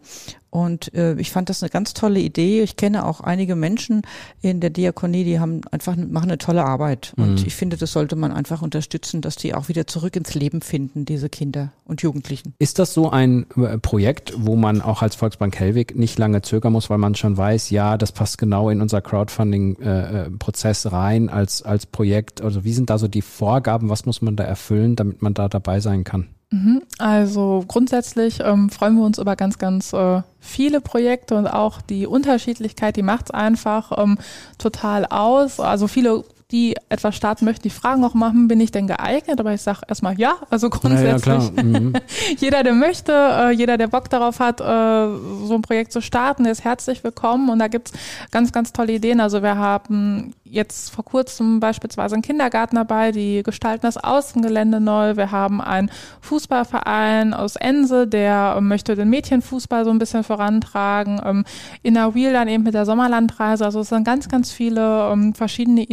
Und 0.52 0.92
äh, 0.92 1.14
ich 1.14 1.30
fand 1.30 1.49
das 1.49 1.62
eine 1.62 1.71
ganz 1.71 1.94
tolle 1.94 2.21
Idee. 2.21 2.62
Ich 2.62 2.76
kenne 2.76 3.06
auch 3.06 3.23
einige 3.23 3.56
Menschen 3.56 4.02
in 4.42 4.61
der 4.61 4.68
Diakonie, 4.68 5.25
die 5.25 5.40
haben 5.40 5.62
einfach 5.71 5.97
machen 5.97 6.28
eine 6.28 6.37
tolle 6.37 6.62
Arbeit. 6.62 7.14
Und 7.16 7.40
mhm. 7.40 7.47
ich 7.47 7.56
finde, 7.56 7.78
das 7.78 7.92
sollte 7.92 8.16
man 8.16 8.32
einfach 8.32 8.61
unterstützen, 8.61 9.23
dass 9.23 9.37
die 9.37 9.54
auch 9.54 9.71
wieder 9.71 9.87
zurück 9.87 10.14
ins 10.14 10.35
Leben 10.35 10.61
finden, 10.61 11.06
diese 11.06 11.30
Kinder 11.30 11.73
und 11.87 12.02
Jugendlichen. 12.02 12.52
Ist 12.59 12.78
das 12.78 12.92
so 12.92 13.09
ein 13.09 13.47
äh, 13.56 13.78
Projekt, 13.78 14.35
wo 14.37 14.54
man 14.54 14.82
auch 14.82 15.00
als 15.00 15.14
Volksbank 15.14 15.59
Hellwig 15.59 15.97
nicht 15.97 16.18
lange 16.18 16.42
zögern 16.42 16.75
muss, 16.75 16.90
weil 16.90 16.99
man 16.99 17.14
schon 17.14 17.35
weiß, 17.35 17.71
ja, 17.71 17.97
das 17.97 18.12
passt 18.12 18.37
genau 18.37 18.68
in 18.68 18.82
unser 18.82 19.00
Crowdfunding-Prozess 19.00 20.85
äh, 20.85 20.88
äh 20.88 20.90
rein 20.90 21.28
als, 21.30 21.62
als 21.62 21.87
Projekt? 21.87 22.42
Also 22.42 22.62
wie 22.62 22.75
sind 22.75 22.90
da 22.90 22.99
so 22.99 23.09
die 23.09 23.23
Vorgaben? 23.23 23.88
Was 23.88 24.04
muss 24.04 24.21
man 24.21 24.37
da 24.37 24.44
erfüllen, 24.44 24.97
damit 24.97 25.23
man 25.23 25.32
da 25.32 25.49
dabei 25.49 25.80
sein 25.80 26.04
kann? 26.04 26.28
Mhm. 26.52 26.82
Also 26.99 27.64
grundsätzlich 27.66 28.40
ähm, 28.44 28.68
freuen 28.68 28.97
wir 28.97 29.04
uns 29.04 29.18
über 29.18 29.37
ganz, 29.37 29.56
ganz 29.56 29.94
äh, 29.94 30.21
viele 30.38 30.82
Projekte 30.82 31.35
und 31.35 31.47
auch 31.47 31.80
die 31.80 32.06
Unterschiedlichkeit, 32.06 32.97
die 32.97 33.02
macht 33.02 33.26
es 33.26 33.30
einfach 33.30 33.90
ähm, 33.97 34.18
total 34.59 35.06
aus. 35.06 35.61
Also 35.61 35.88
viele 35.88 36.25
die 36.52 36.76
etwas 36.88 37.16
starten 37.16 37.47
möchten, 37.47 37.62
die 37.62 37.71
fragen 37.71 38.04
auch 38.04 38.14
mal, 38.14 38.30
hm, 38.30 38.47
bin 38.47 38.61
ich 38.61 38.71
denn 38.71 38.87
geeignet? 38.87 39.40
Aber 39.40 39.52
ich 39.54 39.62
sage 39.62 39.80
erstmal 39.88 40.18
ja, 40.18 40.37
also 40.50 40.68
grundsätzlich. 40.71 41.50
Ja, 41.56 41.62
mhm. 41.62 41.94
jeder, 42.38 42.62
der 42.62 42.75
möchte, 42.75 43.12
äh, 43.12 43.50
jeder, 43.50 43.78
der 43.78 43.88
Bock 43.88 44.11
darauf 44.11 44.38
hat, 44.38 44.61
äh, 44.61 44.64
so 44.64 45.54
ein 45.54 45.62
Projekt 45.62 45.92
zu 45.92 46.02
starten, 46.02 46.44
der 46.44 46.52
ist 46.52 46.62
herzlich 46.62 47.02
willkommen 47.02 47.49
und 47.49 47.59
da 47.59 47.68
gibt's 47.68 47.92
ganz, 48.30 48.52
ganz 48.52 48.73
tolle 48.73 48.92
Ideen. 48.92 49.21
Also 49.21 49.42
wir 49.42 49.56
haben 49.56 50.35
jetzt 50.52 50.90
vor 50.90 51.04
kurzem 51.04 51.61
beispielsweise 51.61 52.14
einen 52.14 52.23
Kindergarten 52.23 52.76
dabei, 52.76 53.11
die 53.11 53.42
gestalten 53.42 53.82
das 53.82 53.97
Außengelände 53.97 54.80
neu. 54.80 55.16
Wir 55.16 55.32
haben 55.32 55.62
einen 55.62 55.90
Fußballverein 56.21 57.32
aus 57.32 57.56
Ense, 57.56 58.06
der 58.06 58.56
ähm, 58.59 58.68
möchte 58.68 58.94
den 58.94 59.09
Mädchenfußball 59.09 59.87
so 59.87 59.90
ein 59.90 59.99
bisschen 59.99 60.25
vorantragen. 60.25 61.21
Ähm, 61.25 61.44
Inner 61.82 62.14
Wheel 62.14 62.35
dann 62.35 62.49
eben 62.49 62.64
mit 62.64 62.75
der 62.75 62.85
Sommerlandreise. 62.85 63.64
Also 63.64 63.80
es 63.80 63.88
sind 63.88 64.04
ganz, 64.04 64.28
ganz 64.28 64.52
viele 64.52 65.11
ähm, 65.11 65.35
verschiedene 65.35 65.85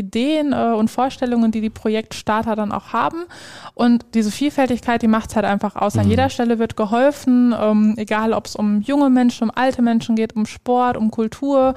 Ideen 0.49 0.53
äh, 0.53 0.75
und 0.75 0.89
Vorstellungen, 0.89 1.51
die 1.51 1.61
die 1.61 1.69
Projektstarter 1.69 2.55
dann 2.55 2.71
auch 2.71 2.93
haben. 2.93 3.25
Und 3.73 4.05
diese 4.13 4.31
Vielfältigkeit, 4.31 5.01
die 5.01 5.07
macht 5.07 5.29
es 5.29 5.35
halt 5.35 5.45
einfach 5.45 5.75
aus. 5.75 5.97
An 5.97 6.05
mhm. 6.05 6.11
jeder 6.11 6.29
Stelle 6.29 6.59
wird 6.59 6.75
geholfen, 6.75 7.55
ähm, 7.59 7.93
egal 7.97 8.33
ob 8.33 8.47
es 8.47 8.55
um 8.55 8.81
junge 8.81 9.09
Menschen, 9.09 9.49
um 9.49 9.51
alte 9.55 9.81
Menschen 9.81 10.15
geht, 10.15 10.35
um 10.35 10.45
Sport, 10.45 10.97
um 10.97 11.11
Kultur 11.11 11.75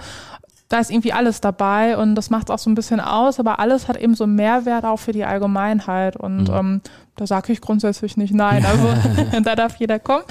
da 0.72 0.78
ist 0.78 0.90
irgendwie 0.90 1.12
alles 1.12 1.42
dabei 1.42 1.98
und 1.98 2.14
das 2.14 2.30
macht 2.30 2.48
es 2.48 2.50
auch 2.50 2.58
so 2.58 2.70
ein 2.70 2.74
bisschen 2.74 2.98
aus, 2.98 3.38
aber 3.38 3.58
alles 3.58 3.88
hat 3.88 3.98
eben 3.98 4.14
so 4.14 4.24
einen 4.24 4.36
Mehrwert 4.36 4.86
auch 4.86 4.96
für 4.96 5.12
die 5.12 5.24
Allgemeinheit 5.24 6.16
und 6.16 6.48
mhm. 6.48 6.54
ähm, 6.54 6.80
da 7.16 7.26
sage 7.26 7.52
ich 7.52 7.60
grundsätzlich 7.60 8.16
nicht 8.16 8.32
nein. 8.32 8.64
Also 8.64 8.88
da 9.42 9.54
darf 9.54 9.76
jeder 9.76 9.98
kommen. 9.98 10.24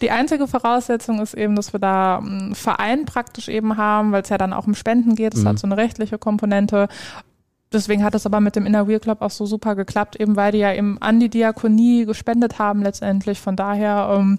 Die 0.00 0.12
einzige 0.12 0.46
Voraussetzung 0.46 1.20
ist 1.20 1.34
eben, 1.34 1.56
dass 1.56 1.72
wir 1.72 1.80
da 1.80 2.18
einen 2.18 2.54
Verein 2.54 3.06
praktisch 3.06 3.48
eben 3.48 3.76
haben, 3.76 4.12
weil 4.12 4.22
es 4.22 4.28
ja 4.28 4.38
dann 4.38 4.52
auch 4.52 4.68
um 4.68 4.74
Spenden 4.74 5.16
geht. 5.16 5.34
Es 5.34 5.42
mhm. 5.42 5.48
hat 5.48 5.58
so 5.58 5.66
eine 5.66 5.76
rechtliche 5.76 6.16
Komponente 6.16 6.88
deswegen 7.72 8.04
hat 8.04 8.14
es 8.14 8.26
aber 8.26 8.40
mit 8.40 8.56
dem 8.56 8.66
Inner 8.66 8.88
Wheel 8.88 9.00
Club 9.00 9.22
auch 9.22 9.30
so 9.30 9.46
super 9.46 9.74
geklappt, 9.74 10.16
eben 10.16 10.36
weil 10.36 10.52
die 10.52 10.58
ja 10.58 10.72
eben 10.72 10.98
an 11.00 11.20
die 11.20 11.28
Diakonie 11.28 12.04
gespendet 12.06 12.58
haben 12.58 12.82
letztendlich. 12.82 13.40
Von 13.40 13.56
daher 13.56 14.16
ähm, 14.18 14.38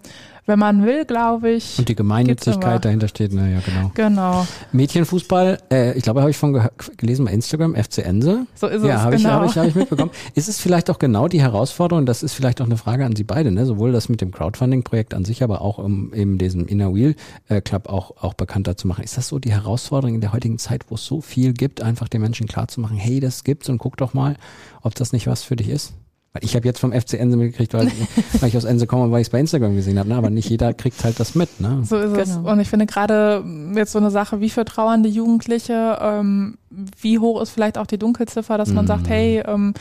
wenn 0.49 0.59
man 0.59 0.83
will, 0.83 1.05
glaube 1.05 1.51
ich. 1.51 1.77
Und 1.77 1.87
die 1.89 1.95
Gemeinnützigkeit 1.95 2.83
dahinter 2.83 3.07
steht, 3.07 3.31
naja, 3.31 3.59
genau. 3.63 3.91
Genau. 3.93 4.47
Mädchenfußball, 4.71 5.59
äh, 5.71 5.95
ich 5.95 6.03
glaube, 6.03 6.21
habe 6.21 6.31
ich 6.31 6.37
von 6.37 6.59
gelesen 6.97 7.25
bei 7.25 7.31
Instagram, 7.31 7.75
FC 7.75 7.99
Ense. 7.99 8.47
So 8.55 8.65
ist 8.65 8.83
ja, 8.83 8.95
es, 8.95 9.01
hab 9.03 9.11
genau. 9.11 9.29
Ja, 9.29 9.35
habe 9.35 9.45
ich, 9.45 9.57
hab 9.57 9.67
ich 9.67 9.75
mitbekommen. 9.75 10.09
ist 10.33 10.49
es 10.49 10.59
vielleicht 10.59 10.89
auch 10.89 10.97
genau 10.97 11.27
die 11.27 11.39
Herausforderung, 11.39 12.07
das 12.07 12.23
ist 12.23 12.33
vielleicht 12.33 12.61
auch 12.61 12.65
eine 12.65 12.77
Frage 12.77 13.05
an 13.05 13.15
Sie 13.15 13.23
beide, 13.23 13.51
ne? 13.51 13.67
sowohl 13.67 13.91
das 13.91 14.09
mit 14.09 14.21
dem 14.21 14.31
Crowdfunding-Projekt 14.31 15.13
an 15.13 15.23
sich, 15.23 15.43
aber 15.43 15.61
auch 15.61 15.77
um 15.77 16.13
eben 16.15 16.39
diesem 16.39 16.65
Inner 16.65 16.95
Wheel 16.95 17.15
äh, 17.47 17.61
Club 17.61 17.87
auch, 17.87 18.17
auch 18.17 18.33
bekannter 18.33 18.75
zu 18.75 18.87
machen. 18.87 19.03
Ist 19.03 19.17
das 19.17 19.27
so 19.27 19.37
die 19.37 19.51
Herausforderung 19.51 20.15
in 20.15 20.21
der 20.21 20.33
heutigen 20.33 20.57
Zeit, 20.57 20.85
wo 20.89 20.95
es 20.95 21.05
so 21.05 21.21
viel 21.21 21.53
gibt, 21.53 21.83
einfach 21.83 22.07
den 22.07 22.21
Menschen 22.21 22.47
klarzumachen, 22.47 22.97
hey, 22.97 23.19
das 23.19 23.43
gibt's 23.43 23.69
und 23.69 23.77
guck 23.77 23.97
doch 23.97 24.15
mal, 24.15 24.35
ob 24.81 24.95
das 24.95 25.13
nicht 25.13 25.27
was 25.27 25.43
für 25.43 25.55
dich 25.55 25.69
ist? 25.69 25.93
Weil 26.33 26.43
ich 26.43 26.55
habe 26.55 26.67
jetzt 26.67 26.79
vom 26.79 26.91
FC 26.91 27.15
Ense 27.15 27.37
mitgekriegt, 27.37 27.73
weil, 27.73 27.91
weil 28.39 28.49
ich 28.49 28.57
aus 28.57 28.63
Ense 28.63 28.85
komme, 28.85 29.11
weil 29.11 29.21
ich 29.21 29.27
es 29.27 29.31
bei 29.31 29.39
Instagram 29.39 29.75
gesehen 29.75 29.97
habe, 29.97 30.09
ne? 30.09 30.15
aber 30.15 30.29
nicht 30.29 30.49
jeder 30.49 30.73
kriegt 30.73 31.03
halt 31.03 31.19
das 31.19 31.33
mit. 31.33 31.59
Ne? 31.59 31.81
So 31.83 31.97
ist 31.97 32.11
genau. 32.11 32.21
es. 32.21 32.37
Und 32.37 32.59
ich 32.59 32.69
finde 32.69 32.85
gerade 32.85 33.43
jetzt 33.75 33.91
so 33.91 33.99
eine 33.99 34.11
Sache 34.11 34.39
wie 34.39 34.49
für 34.49 34.63
trauernde 34.63 35.09
Jugendliche, 35.09 35.97
ähm, 36.01 36.57
wie 37.01 37.17
hoch 37.17 37.41
ist 37.41 37.49
vielleicht 37.49 37.79
auch 37.79 37.87
die 37.87 37.97
Dunkelziffer, 37.97 38.59
dass 38.59 38.69
man 38.69 38.85
mm. 38.85 38.87
sagt, 38.87 39.09
hey, 39.09 39.41
ähm, 39.45 39.73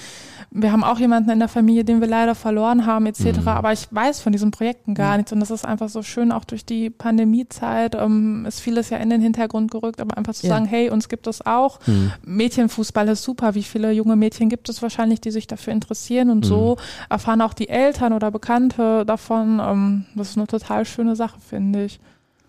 wir 0.50 0.72
haben 0.72 0.82
auch 0.82 0.98
jemanden 0.98 1.30
in 1.30 1.38
der 1.38 1.48
Familie, 1.48 1.84
den 1.84 2.00
wir 2.00 2.08
leider 2.08 2.34
verloren 2.34 2.86
haben, 2.86 3.06
etc. 3.06 3.40
Mhm. 3.40 3.48
Aber 3.48 3.72
ich 3.72 3.86
weiß 3.90 4.20
von 4.20 4.32
diesen 4.32 4.50
Projekten 4.50 4.94
gar 4.94 5.12
mhm. 5.12 5.16
nichts. 5.18 5.32
Und 5.32 5.40
das 5.40 5.50
ist 5.50 5.64
einfach 5.64 5.88
so 5.88 6.02
schön, 6.02 6.32
auch 6.32 6.44
durch 6.44 6.64
die 6.64 6.88
Pandemiezeit 6.88 7.94
ähm, 7.94 8.46
ist 8.46 8.60
vieles 8.60 8.88
ja 8.90 8.98
in 8.98 9.10
den 9.10 9.20
Hintergrund 9.20 9.70
gerückt, 9.70 10.00
aber 10.00 10.16
einfach 10.16 10.34
zu 10.34 10.46
ja. 10.46 10.54
sagen, 10.54 10.64
hey, 10.66 10.90
uns 10.90 11.08
gibt 11.08 11.26
es 11.26 11.44
auch. 11.44 11.80
Mhm. 11.86 12.12
Mädchenfußball 12.24 13.08
ist 13.08 13.22
super. 13.22 13.54
Wie 13.54 13.62
viele 13.62 13.92
junge 13.92 14.16
Mädchen 14.16 14.48
gibt 14.48 14.68
es 14.68 14.80
wahrscheinlich, 14.80 15.20
die 15.20 15.30
sich 15.30 15.46
dafür 15.46 15.72
interessieren? 15.72 16.30
Und 16.30 16.44
so 16.44 16.76
mhm. 16.76 16.82
erfahren 17.10 17.42
auch 17.42 17.54
die 17.54 17.68
Eltern 17.68 18.12
oder 18.14 18.30
Bekannte 18.30 19.04
davon. 19.04 19.60
Ähm, 19.62 20.06
das 20.14 20.30
ist 20.30 20.38
eine 20.38 20.46
total 20.46 20.86
schöne 20.86 21.14
Sache, 21.14 21.40
finde 21.40 21.84
ich. 21.84 22.00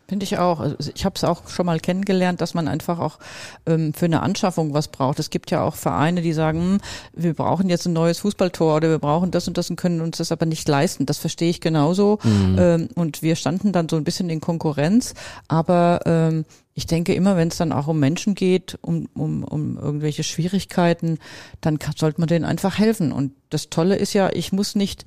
Finde 0.09 0.23
ich 0.23 0.39
auch. 0.39 0.59
Also 0.59 0.91
ich 0.95 1.05
habe 1.05 1.13
es 1.15 1.23
auch 1.23 1.47
schon 1.49 1.67
mal 1.67 1.79
kennengelernt, 1.79 2.41
dass 2.41 2.55
man 2.55 2.67
einfach 2.67 2.97
auch 2.97 3.19
ähm, 3.67 3.93
für 3.93 4.05
eine 4.05 4.23
Anschaffung 4.23 4.73
was 4.73 4.87
braucht. 4.87 5.19
Es 5.19 5.29
gibt 5.29 5.51
ja 5.51 5.61
auch 5.61 5.75
Vereine, 5.75 6.23
die 6.23 6.33
sagen, 6.33 6.59
hm, 6.59 6.81
wir 7.13 7.35
brauchen 7.35 7.69
jetzt 7.69 7.85
ein 7.85 7.93
neues 7.93 8.17
Fußballtor 8.17 8.77
oder 8.77 8.89
wir 8.89 8.97
brauchen 8.97 9.29
das 9.29 9.47
und 9.47 9.55
das 9.59 9.69
und 9.69 9.75
können 9.75 10.01
uns 10.01 10.17
das 10.17 10.31
aber 10.31 10.47
nicht 10.47 10.67
leisten. 10.67 11.05
Das 11.05 11.19
verstehe 11.19 11.51
ich 11.51 11.61
genauso. 11.61 12.17
Mhm. 12.23 12.55
Ähm, 12.57 12.89
und 12.95 13.21
wir 13.21 13.35
standen 13.35 13.71
dann 13.71 13.87
so 13.87 13.97
ein 13.97 14.03
bisschen 14.03 14.31
in 14.31 14.41
Konkurrenz. 14.41 15.13
Aber 15.47 15.99
ähm, 16.07 16.43
ich 16.73 16.87
denke 16.87 17.13
immer, 17.13 17.37
wenn 17.37 17.49
es 17.49 17.57
dann 17.57 17.71
auch 17.71 17.85
um 17.85 17.99
Menschen 17.99 18.33
geht, 18.33 18.79
um, 18.81 19.09
um, 19.13 19.43
um 19.43 19.77
irgendwelche 19.77 20.23
Schwierigkeiten, 20.23 21.19
dann 21.61 21.77
kann, 21.77 21.93
sollte 21.95 22.19
man 22.19 22.29
denen 22.29 22.45
einfach 22.45 22.79
helfen. 22.79 23.11
Und 23.11 23.33
das 23.51 23.69
Tolle 23.69 23.95
ist 23.95 24.13
ja, 24.13 24.31
ich 24.33 24.51
muss 24.53 24.73
nicht 24.73 25.05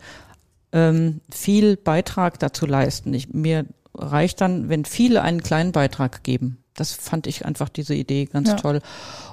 ähm, 0.71 1.23
viel 1.29 1.77
Beitrag 1.77 2.39
dazu 2.39 2.67
leisten. 2.67 3.13
Ich, 3.15 3.35
mir 3.35 3.67
reicht 3.95 4.41
dann, 4.41 4.69
wenn 4.69 4.85
viele 4.85 5.23
einen 5.23 5.43
kleinen 5.43 5.73
Beitrag 5.73 6.23
geben. 6.23 6.59
Das 6.75 6.93
fand 6.93 7.27
ich 7.27 7.45
einfach 7.45 7.69
diese 7.69 7.95
Idee 7.95 8.27
ganz 8.27 8.49
ja. 8.49 8.55
toll. 8.57 8.81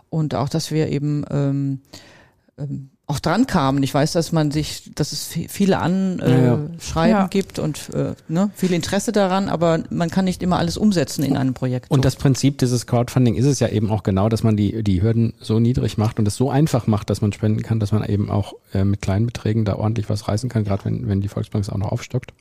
Und 0.10 0.36
auch, 0.36 0.50
dass 0.50 0.72
wir 0.72 0.89
eben 0.89 1.25
ähm, 1.30 1.82
ähm, 2.58 2.89
auch 3.10 3.20
dran 3.20 3.48
kamen. 3.48 3.82
Ich 3.82 3.92
weiß, 3.92 4.12
dass 4.12 4.32
man 4.32 4.51
sich, 4.51 4.92
dass 4.94 5.13
es 5.13 5.25
viele 5.25 5.80
Anschreiben 5.80 7.16
äh, 7.16 7.22
ja. 7.22 7.28
gibt 7.28 7.58
und 7.58 7.89
äh, 7.92 8.13
ne, 8.28 8.51
viel 8.54 8.72
Interesse 8.72 9.12
daran, 9.12 9.50
aber 9.50 9.84
man 9.89 10.12
kann 10.12 10.25
nicht 10.25 10.44
immer 10.44 10.60
alles 10.60 10.78
umsetzen 10.78 11.24
in 11.24 11.36
einem 11.36 11.56
Projekt. 11.56 11.89
Und 11.89 12.06
das 12.06 12.16
Prinzip 12.16 12.60
dieses 12.60 12.86
Crowdfunding 12.86 13.34
ist 13.34 13.46
es 13.46 13.60
ja 13.60 13.68
eben 13.70 13.89
auch 13.89 14.04
genau, 14.04 14.30
dass 14.30 14.44
man 14.44 14.56
die, 14.56 14.84
die 14.84 15.01
Hürden 15.01 15.34
so 15.39 15.60
niedrig 15.60 15.98
macht 15.98 16.20
und 16.20 16.28
es 16.28 16.36
so 16.36 16.51
einfach 16.51 16.86
macht, 16.86 17.10
dass 17.10 17.22
man 17.22 17.34
spenden 17.34 17.63
kann, 17.63 17.80
dass 17.80 17.92
man 17.92 18.04
eben 18.04 18.30
auch 18.30 18.54
äh, 18.75 18.84
mit 18.84 19.01
kleinen 19.01 19.25
Beträgen 19.25 19.66
da 19.66 19.75
ordentlich 19.75 20.08
was 20.08 20.28
reißen 20.28 20.48
kann, 20.48 20.63
gerade 20.63 20.86
wenn, 20.86 21.08
wenn 21.08 21.20
die 21.20 21.30
Volksbank 21.30 21.63
es 21.63 21.72
auch 21.72 21.78
noch 21.78 21.92
aufstockt 21.92 22.34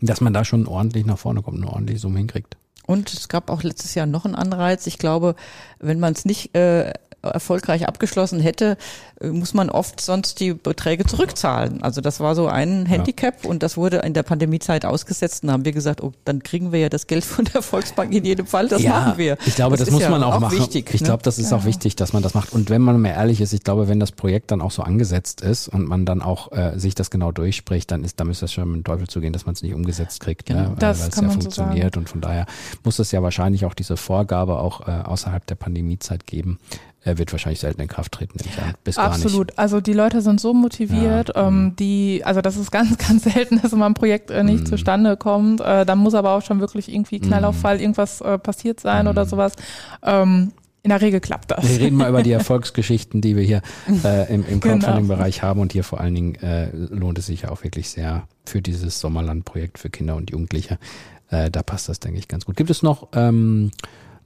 dass 0.00 0.20
man 0.20 0.32
da 0.32 0.44
schon 0.44 0.66
ordentlich 0.66 1.06
nach 1.06 1.18
vorne 1.18 1.42
kommt, 1.42 1.58
eine 1.58 1.70
ordentliche 1.70 2.00
Summe 2.00 2.18
hinkriegt. 2.18 2.56
Und 2.86 3.12
es 3.12 3.28
gab 3.28 3.50
auch 3.50 3.62
letztes 3.62 3.94
Jahr 3.94 4.06
noch 4.06 4.26
einen 4.26 4.34
Anreiz. 4.34 4.86
Ich 4.86 4.98
glaube, 4.98 5.36
wenn 5.78 6.00
man 6.00 6.12
es 6.12 6.26
nicht 6.26 6.54
äh, 6.54 6.92
erfolgreich 7.32 7.88
abgeschlossen 7.88 8.40
hätte, 8.40 8.76
äh, 9.20 9.28
muss 9.28 9.54
man 9.54 9.70
oft 9.70 10.00
sonst 10.00 10.40
die 10.40 10.54
Beträge 10.54 11.04
zurückzahlen. 11.06 11.82
Also 11.82 12.00
das 12.00 12.20
war 12.20 12.34
so 12.34 12.46
ein 12.46 12.86
Handicap 12.86 13.44
ja. 13.44 13.50
und 13.50 13.62
das 13.62 13.76
wurde 13.76 13.98
in 13.98 14.14
der 14.14 14.22
Pandemiezeit 14.22 14.84
ausgesetzt. 14.84 15.42
Und 15.42 15.48
da 15.48 15.52
haben 15.54 15.64
wir 15.64 15.72
gesagt, 15.72 16.02
oh, 16.02 16.12
dann 16.24 16.42
kriegen 16.42 16.72
wir 16.72 16.80
ja 16.80 16.88
das 16.88 17.06
Geld 17.06 17.24
von 17.24 17.44
der 17.46 17.62
Volksbank 17.62 18.12
in 18.12 18.24
jedem 18.24 18.46
Fall. 18.46 18.68
Das 18.68 18.82
ja, 18.82 18.90
machen 18.90 19.18
wir. 19.18 19.36
Ich 19.46 19.54
glaube, 19.54 19.76
das, 19.76 19.86
das 19.86 19.92
muss 19.92 20.02
ja 20.02 20.10
man 20.10 20.22
auch, 20.22 20.34
auch 20.34 20.40
machen. 20.40 20.58
Wichtig, 20.58 20.92
ich 20.92 21.00
ne? 21.00 21.06
glaube, 21.06 21.22
das 21.22 21.38
ist 21.38 21.52
auch 21.52 21.64
wichtig, 21.64 21.96
dass 21.96 22.12
man 22.12 22.22
das 22.22 22.34
macht. 22.34 22.52
Und 22.52 22.70
wenn 22.70 22.82
man 22.82 23.00
mal 23.00 23.10
ehrlich 23.10 23.40
ist, 23.40 23.52
ich 23.52 23.62
glaube, 23.62 23.88
wenn 23.88 24.00
das 24.00 24.12
Projekt 24.12 24.50
dann 24.50 24.60
auch 24.60 24.70
so 24.70 24.82
angesetzt 24.82 25.40
ist 25.40 25.68
und 25.68 25.86
man 25.86 26.04
dann 26.04 26.22
auch 26.22 26.52
äh, 26.52 26.78
sich 26.78 26.94
das 26.94 27.10
genau 27.10 27.32
durchspricht, 27.32 27.90
dann 27.90 28.04
ist, 28.04 28.20
da 28.20 28.24
müsste 28.24 28.46
es 28.46 28.52
schon 28.52 28.68
mit 28.68 28.76
dem 28.78 28.84
Teufel 28.84 29.08
zugehen, 29.08 29.32
dass 29.32 29.46
man 29.46 29.54
es 29.54 29.62
nicht 29.62 29.74
umgesetzt 29.74 30.20
kriegt, 30.20 30.46
genau. 30.46 30.70
ne? 30.70 30.76
das 30.78 31.00
weil 31.00 31.08
es 31.08 31.16
ja 31.16 31.28
funktioniert 31.28 31.94
so 31.94 32.00
und 32.00 32.08
von 32.08 32.20
daher 32.20 32.46
muss 32.82 32.98
es 32.98 33.12
ja 33.12 33.22
wahrscheinlich 33.22 33.64
auch 33.64 33.74
diese 33.74 33.96
Vorgabe 33.96 34.58
auch 34.58 34.86
äh, 34.86 34.90
außerhalb 34.90 35.46
der 35.46 35.54
Pandemiezeit 35.54 36.26
geben, 36.26 36.58
er 37.04 37.18
wird 37.18 37.32
wahrscheinlich 37.32 37.60
selten 37.60 37.82
in 37.82 37.88
Kraft 37.88 38.12
treten. 38.12 38.38
Bis 38.82 38.98
Absolut. 38.98 39.48
Gar 39.48 39.52
nicht. 39.52 39.58
Also 39.58 39.80
die 39.80 39.92
Leute 39.92 40.22
sind 40.22 40.40
so 40.40 40.54
motiviert, 40.54 41.32
ja. 41.34 41.48
ähm, 41.48 41.64
mhm. 41.64 41.76
die, 41.76 42.22
also 42.24 42.40
das 42.40 42.56
ist 42.56 42.70
ganz, 42.70 42.96
ganz 43.08 43.24
selten, 43.24 43.60
dass 43.60 43.72
immer 43.72 43.86
ein 43.86 43.94
Projekt 43.94 44.30
äh, 44.30 44.42
nicht 44.42 44.64
mm. 44.64 44.66
zustande 44.66 45.16
kommt. 45.16 45.60
Äh, 45.60 45.84
dann 45.84 45.98
muss 45.98 46.14
aber 46.14 46.30
auch 46.30 46.42
schon 46.42 46.60
wirklich 46.60 46.92
irgendwie 46.92 47.20
Knallauffall, 47.20 47.76
mm. 47.76 47.80
irgendwas 47.80 48.20
äh, 48.22 48.38
passiert 48.38 48.80
sein 48.80 49.04
mm. 49.04 49.08
oder 49.08 49.24
mhm. 49.26 49.28
sowas. 49.28 49.52
Ähm, 50.02 50.52
in 50.82 50.90
der 50.90 51.00
Regel 51.00 51.20
klappt 51.20 51.50
das. 51.50 51.66
Wir 51.68 51.80
reden 51.80 51.96
mal 51.96 52.08
über 52.08 52.22
die 52.22 52.32
Erfolgsgeschichten, 52.32 53.20
die 53.20 53.36
wir 53.36 53.42
hier 53.42 53.62
äh, 54.04 54.32
im, 54.32 54.46
im 54.46 54.60
genau. 54.60 54.74
Crowdfunding-Bereich 54.74 55.42
haben. 55.42 55.60
Und 55.60 55.72
hier 55.72 55.84
vor 55.84 56.00
allen 56.00 56.14
Dingen 56.14 56.34
äh, 56.36 56.70
lohnt 56.72 57.18
es 57.18 57.26
sich 57.26 57.42
ja 57.42 57.50
auch 57.50 57.64
wirklich 57.64 57.88
sehr 57.90 58.28
für 58.44 58.60
dieses 58.60 59.00
Sommerland-Projekt 59.00 59.78
für 59.78 59.88
Kinder 59.88 60.16
und 60.16 60.30
Jugendliche. 60.30 60.78
Äh, 61.30 61.50
da 61.50 61.62
passt 61.62 61.88
das, 61.88 62.00
denke 62.00 62.18
ich, 62.18 62.28
ganz 62.28 62.44
gut. 62.44 62.56
Gibt 62.56 62.70
es 62.70 62.82
noch 62.82 63.08
ähm, 63.14 63.70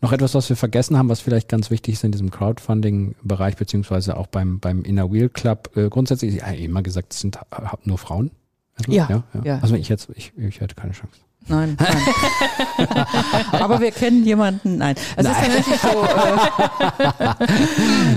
noch 0.00 0.12
etwas, 0.12 0.35
was 0.35 0.49
wir 0.49 0.57
vergessen 0.57 0.97
haben, 0.97 1.09
was 1.09 1.21
vielleicht 1.21 1.49
ganz 1.49 1.71
wichtig 1.71 1.95
ist 1.95 2.05
in 2.05 2.12
diesem 2.12 2.31
Crowdfunding-Bereich, 2.31 3.57
beziehungsweise 3.57 4.17
auch 4.17 4.26
beim, 4.28 4.61
beim 4.61 4.83
Inner 4.83 5.11
Wheel 5.12 5.28
Club. 5.28 5.76
Äh, 5.76 5.88
grundsätzlich, 5.88 6.37
ich 6.37 6.43
habe 6.43 6.57
immer 6.57 6.83
gesagt, 6.83 7.12
es 7.12 7.21
sind 7.21 7.38
nur 7.85 7.99
Frauen. 7.99 8.31
Also, 8.76 8.93
ja, 8.93 9.09
ja, 9.11 9.25
ja. 9.35 9.43
ja. 9.45 9.59
Also 9.59 9.75
ich 9.75 9.88
jetzt, 9.88 10.09
ich, 10.14 10.33
ich 10.37 10.61
hätte 10.61 10.75
keine 10.75 10.93
Chance. 10.93 11.21
Nein, 11.49 11.76
nein. 11.78 13.07
Aber 13.52 13.81
wir 13.81 13.90
kennen 13.90 14.25
jemanden. 14.25 14.78
Nein, 14.78 14.95
es 15.17 15.26
ist 15.26 15.35
tatsächlich 15.35 15.81
so. 15.81 15.88
Äh, 15.88 17.35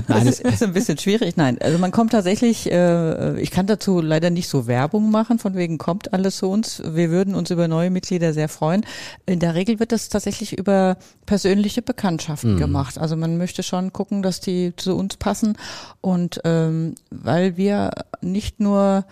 nein, 0.08 0.26
es 0.26 0.40
ist, 0.40 0.52
ist, 0.52 0.62
ein 0.62 0.72
bisschen 0.72 0.98
schwierig. 0.98 1.36
Nein, 1.36 1.58
also 1.60 1.78
man 1.78 1.90
kommt 1.90 2.12
tatsächlich. 2.12 2.70
Äh, 2.70 3.40
ich 3.40 3.50
kann 3.50 3.66
dazu 3.66 4.00
leider 4.00 4.30
nicht 4.30 4.48
so 4.48 4.66
Werbung 4.66 5.10
machen. 5.10 5.38
Von 5.38 5.54
wegen 5.54 5.78
kommt 5.78 6.12
alles 6.12 6.36
zu 6.36 6.48
uns. 6.48 6.82
Wir 6.84 7.10
würden 7.10 7.34
uns 7.34 7.50
über 7.50 7.68
neue 7.68 7.90
Mitglieder 7.90 8.32
sehr 8.32 8.48
freuen. 8.48 8.84
In 9.26 9.40
der 9.40 9.54
Regel 9.54 9.80
wird 9.80 9.92
das 9.92 10.08
tatsächlich 10.08 10.56
über 10.58 10.96
persönliche 11.26 11.82
Bekanntschaften 11.82 12.54
mhm. 12.54 12.58
gemacht. 12.58 12.98
Also 12.98 13.16
man 13.16 13.38
möchte 13.38 13.62
schon 13.62 13.92
gucken, 13.92 14.22
dass 14.22 14.40
die 14.40 14.74
zu 14.76 14.96
uns 14.96 15.16
passen 15.16 15.56
und 16.00 16.40
ähm, 16.44 16.94
weil 17.10 17.56
wir 17.56 17.90
nicht 18.20 18.60
nur 18.60 19.04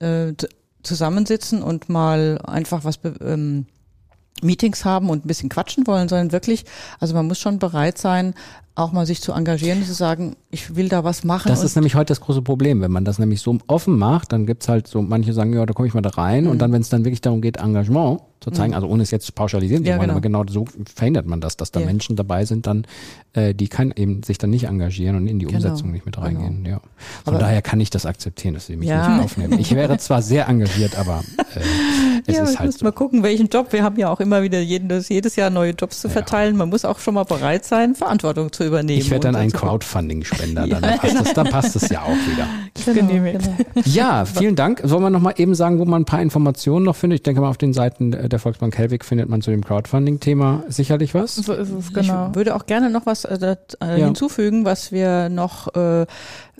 äh, 0.00 0.32
zusammensitzen 0.82 1.62
und 1.62 1.88
mal 1.88 2.38
einfach 2.44 2.84
was 2.84 2.98
ähm, 3.20 3.66
Meetings 4.42 4.84
haben 4.84 5.10
und 5.10 5.24
ein 5.24 5.28
bisschen 5.28 5.48
quatschen 5.48 5.86
wollen, 5.86 6.08
sondern 6.08 6.32
wirklich, 6.32 6.64
also 6.98 7.14
man 7.14 7.26
muss 7.26 7.38
schon 7.38 7.58
bereit 7.58 7.98
sein, 7.98 8.34
auch 8.80 8.92
mal 8.92 9.06
sich 9.06 9.20
zu 9.20 9.32
engagieren, 9.32 9.84
zu 9.84 9.92
sagen, 9.94 10.36
ich 10.50 10.74
will 10.76 10.88
da 10.88 11.04
was 11.04 11.22
machen. 11.24 11.48
Das 11.48 11.62
ist 11.62 11.76
nämlich 11.76 11.94
heute 11.94 12.06
das 12.10 12.20
große 12.20 12.42
Problem. 12.42 12.80
Wenn 12.80 12.90
man 12.90 13.04
das 13.04 13.18
nämlich 13.18 13.40
so 13.40 13.56
offen 13.66 13.98
macht, 13.98 14.32
dann 14.32 14.46
gibt's 14.46 14.68
halt 14.68 14.86
so, 14.88 15.00
manche 15.02 15.32
sagen, 15.32 15.52
ja, 15.52 15.64
da 15.66 15.72
komme 15.72 15.86
ich 15.88 15.94
mal 15.94 16.00
da 16.00 16.10
rein. 16.10 16.44
Mhm. 16.44 16.50
Und 16.50 16.58
dann, 16.58 16.72
wenn 16.72 16.80
es 16.82 16.88
dann 16.88 17.04
wirklich 17.04 17.20
darum 17.20 17.40
geht, 17.40 17.58
Engagement 17.58 18.20
zu 18.40 18.50
zeigen, 18.50 18.72
also 18.74 18.86
ohne 18.88 19.02
es 19.02 19.10
jetzt 19.10 19.34
pauschalisieren 19.34 19.84
zu 19.84 19.90
Ja, 19.90 19.96
wollen, 19.98 20.08
genau. 20.08 20.12
aber 20.14 20.20
genau 20.22 20.44
so 20.50 20.64
verhindert 20.94 21.26
man 21.26 21.42
das, 21.42 21.58
dass 21.58 21.72
da 21.72 21.80
Ja. 21.80 21.84
Menschen 21.86 22.16
dabei 22.16 22.46
sind, 22.46 22.66
dann 22.66 22.86
äh, 23.34 23.54
die 23.54 23.68
kann 23.68 23.92
eben 23.94 24.22
sich 24.22 24.38
dann 24.38 24.48
nicht 24.48 24.64
engagieren 24.64 25.14
und 25.16 25.26
in 25.26 25.38
die 25.38 25.44
Genau. 25.44 25.58
Umsetzung 25.58 25.92
nicht 25.92 26.06
mit 26.06 26.16
reingehen. 26.16 26.64
Ja. 26.64 26.80
Von 27.24 27.34
Aber- 27.34 27.38
daher 27.38 27.60
kann 27.60 27.80
ich 27.80 27.90
das 27.90 28.06
akzeptieren, 28.06 28.54
dass 28.54 28.64
sie 28.66 28.76
mich 28.76 28.88
Ja. 28.88 29.08
nicht 29.16 29.24
aufnehmen. 29.24 29.58
Ich 29.58 29.74
wäre 29.74 29.98
zwar 29.98 30.22
sehr 30.22 30.48
engagiert, 30.48 30.98
aber 30.98 31.22
äh, 31.54 31.60
es 32.26 32.36
ja, 32.36 32.42
ist 32.44 32.58
halt 32.58 32.72
so. 32.72 32.84
mal 32.84 32.92
gucken, 32.92 33.22
welchen 33.22 33.48
Job. 33.48 33.74
Wir 33.74 33.82
haben 33.84 33.98
ja 33.98 34.08
auch 34.10 34.20
immer 34.20 34.42
wieder 34.42 34.58
jedes, 34.60 35.10
jedes 35.10 35.36
Jahr 35.36 35.50
neue 35.50 35.72
Jobs 35.72 36.00
zu 36.00 36.08
verteilen. 36.08 36.56
Man 36.56 36.70
muss 36.70 36.86
auch 36.86 36.98
schon 36.98 37.14
mal 37.14 37.24
bereit 37.24 37.66
sein, 37.66 37.94
Verantwortung 37.94 38.50
zu 38.52 38.64
übernehmen. 38.70 38.98
Ich 39.00 39.10
werde 39.10 39.24
dann 39.28 39.36
ein. 39.36 39.50
Crowdfunding-Spender, 39.52 40.66
dann, 40.68 40.80
passt 40.98 41.14
das, 41.20 41.32
dann 41.34 41.46
passt 41.48 41.76
es 41.76 41.88
ja 41.90 42.02
auch 42.02 42.08
wieder. 42.10 42.46
Genau, 42.94 43.12
genau. 43.12 43.56
Ja, 43.84 44.24
vielen 44.24 44.56
Dank. 44.56 44.80
Sollen 44.84 45.02
wir 45.02 45.10
noch 45.10 45.20
mal 45.20 45.34
eben 45.36 45.54
sagen, 45.54 45.78
wo 45.78 45.84
man 45.84 46.02
ein 46.02 46.04
paar 46.06 46.22
Informationen 46.22 46.84
noch 46.84 46.96
findet? 46.96 47.18
Ich 47.18 47.22
denke 47.24 47.40
mal, 47.40 47.48
auf 47.48 47.58
den 47.58 47.72
Seiten 47.72 48.12
der 48.12 48.38
Volksbank 48.38 48.76
Helwig 48.78 49.04
findet 49.04 49.28
man 49.28 49.42
zu 49.42 49.50
dem 49.50 49.64
Crowdfunding-Thema 49.64 50.64
sicherlich 50.68 51.14
was. 51.14 51.34
So 51.36 51.52
ist 51.52 51.70
es, 51.70 51.92
genau. 51.92 52.28
Ich 52.30 52.36
würde 52.36 52.54
auch 52.56 52.66
gerne 52.66 52.90
noch 52.90 53.06
was 53.06 53.24
äh, 53.24 53.38
dat- 53.38 53.76
äh, 53.82 53.98
Ja. 54.00 54.06
hinzufügen, 54.06 54.64
was 54.64 54.92
wir 54.92 55.28
noch 55.28 55.74
äh, 55.74 56.06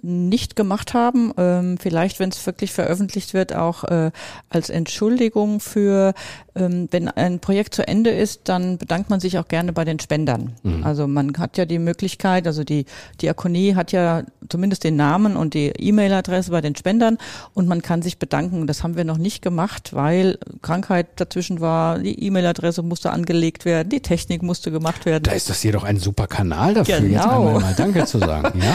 nicht 0.02 0.56
gemacht 0.56 0.94
haben. 0.94 1.32
Ähm, 1.36 1.76
vielleicht, 1.78 2.18
wenn 2.20 2.30
es 2.30 2.44
wirklich 2.46 2.72
veröffentlicht 2.72 3.34
wird, 3.34 3.54
auch 3.54 3.84
äh, 3.84 4.10
als 4.48 4.70
Entschuldigung 4.70 5.60
für, 5.60 6.14
ähm, 6.54 6.88
wenn 6.90 7.08
ein 7.08 7.40
Projekt 7.40 7.74
zu 7.74 7.86
Ende 7.86 8.10
ist, 8.10 8.42
dann 8.44 8.78
bedankt 8.78 9.10
man 9.10 9.20
sich 9.20 9.38
auch 9.38 9.48
gerne 9.48 9.72
bei 9.72 9.84
den 9.84 9.98
Spendern. 10.00 10.52
Mhm. 10.62 10.84
Also 10.84 11.06
man 11.06 11.32
hat 11.38 11.58
ja 11.58 11.64
die 11.64 11.78
Möglichkeit, 11.78 12.46
also 12.46 12.64
die 12.64 12.86
Diakonie 13.20 13.74
hat 13.74 13.92
ja 13.92 14.22
zumindest 14.48 14.84
den 14.84 14.96
Namen 14.96 15.36
und 15.36 15.54
die 15.54 15.68
E-Mail-Adresse 15.68 16.50
bei 16.50 16.60
den 16.60 16.74
Spendern 16.76 17.18
und 17.54 17.68
man 17.68 17.82
kann 17.82 18.02
sich 18.02 18.18
bedanken. 18.18 18.66
Das 18.66 18.82
haben 18.82 18.96
wir 18.96 19.04
noch 19.04 19.18
nicht 19.18 19.42
gemacht, 19.42 19.94
weil 19.94 20.38
Krankheit 20.62 21.06
dazwischen 21.16 21.60
war, 21.60 21.98
die 21.98 22.24
E-Mail-Adresse 22.24 22.82
musste 22.82 23.10
angelegt 23.10 23.64
werden, 23.64 23.88
die 23.90 24.00
Technik 24.00 24.42
musste 24.42 24.70
gemacht 24.70 25.06
werden. 25.06 25.24
Da 25.24 25.32
ist 25.32 25.50
das 25.50 25.60
hier 25.60 25.72
doch 25.72 25.84
ein 25.84 25.98
super 25.98 26.26
Kanal 26.26 26.74
dafür, 26.74 26.96
jetzt 27.00 27.22
Genau. 27.22 27.46
einmal 27.48 27.60
mal 27.60 27.74
Danke 27.76 28.04
zu 28.06 28.18
sagen. 28.18 28.60
Ja. 28.60 28.74